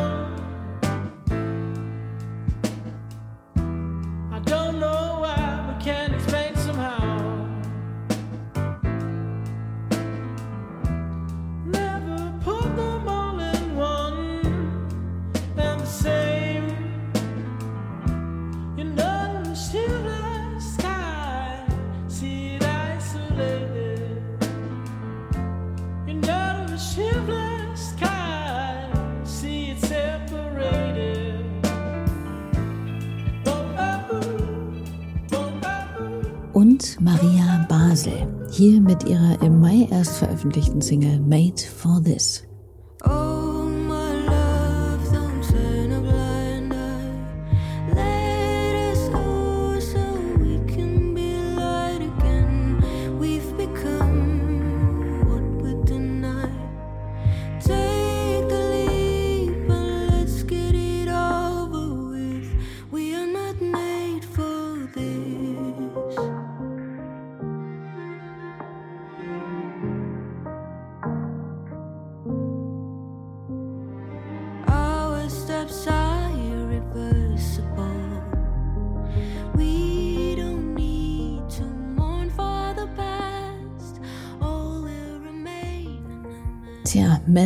[37.01, 42.46] Maria Basel, hier mit ihrer im Mai erst veröffentlichten Single Made for This.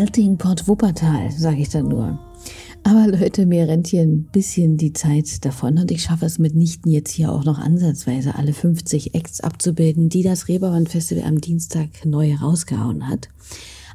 [0.00, 2.18] Melting Pot Wuppertal, sage ich dann nur.
[2.84, 6.90] Aber Leute, mir rennt hier ein bisschen die Zeit davon und ich schaffe es mitnichten
[6.90, 12.06] jetzt hier auch noch ansatzweise alle 50 Acts abzubilden, die das Reeperbahn Festival am Dienstag
[12.06, 13.28] neu rausgehauen hat.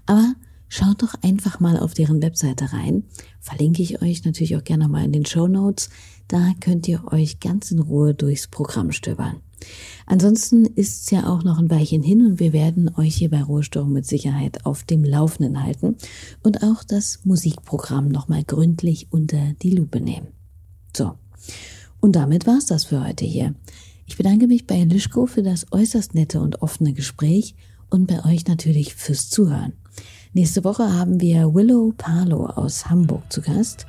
[0.05, 0.35] Aber
[0.69, 3.05] schaut doch einfach mal auf deren Webseite rein.
[3.39, 5.89] Verlinke ich euch natürlich auch gerne mal in den Show Notes.
[6.27, 9.37] Da könnt ihr euch ganz in Ruhe durchs Programm stöbern.
[10.05, 13.41] Ansonsten ist es ja auch noch ein Weilchen hin und wir werden euch hier bei
[13.41, 15.95] Ruhestörung mit Sicherheit auf dem Laufenden halten
[16.43, 20.27] und auch das Musikprogramm nochmal gründlich unter die Lupe nehmen.
[20.95, 21.13] So.
[21.99, 23.55] Und damit war's das für heute hier.
[24.05, 27.55] Ich bedanke mich bei Lischko für das äußerst nette und offene Gespräch
[27.89, 29.73] und bei euch natürlich fürs Zuhören.
[30.33, 33.87] Nächste Woche haben wir Willow Palo aus Hamburg zu Gast.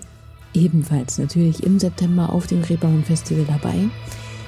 [0.54, 3.90] Ebenfalls natürlich im September auf dem Reeperbahn Festival dabei.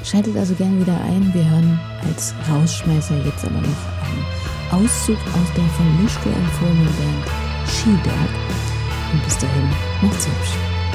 [0.05, 1.33] Schaltet also gerne wieder ein.
[1.35, 7.69] Wir hören als Rausschmeißer jetzt aber noch einen Auszug aus der von Lischko empfohlenen Band
[7.69, 9.13] She Dog.
[9.13, 9.69] Und bis dahin,
[10.03, 10.53] macht's hübsch.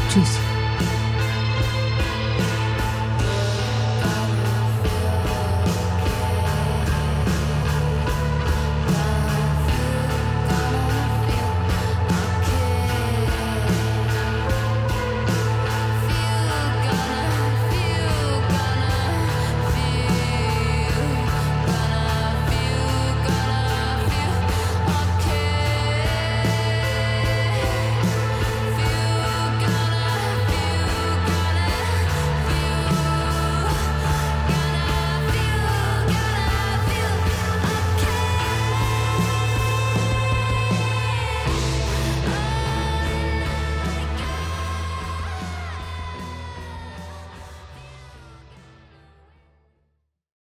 [0.10, 0.53] Tschüss.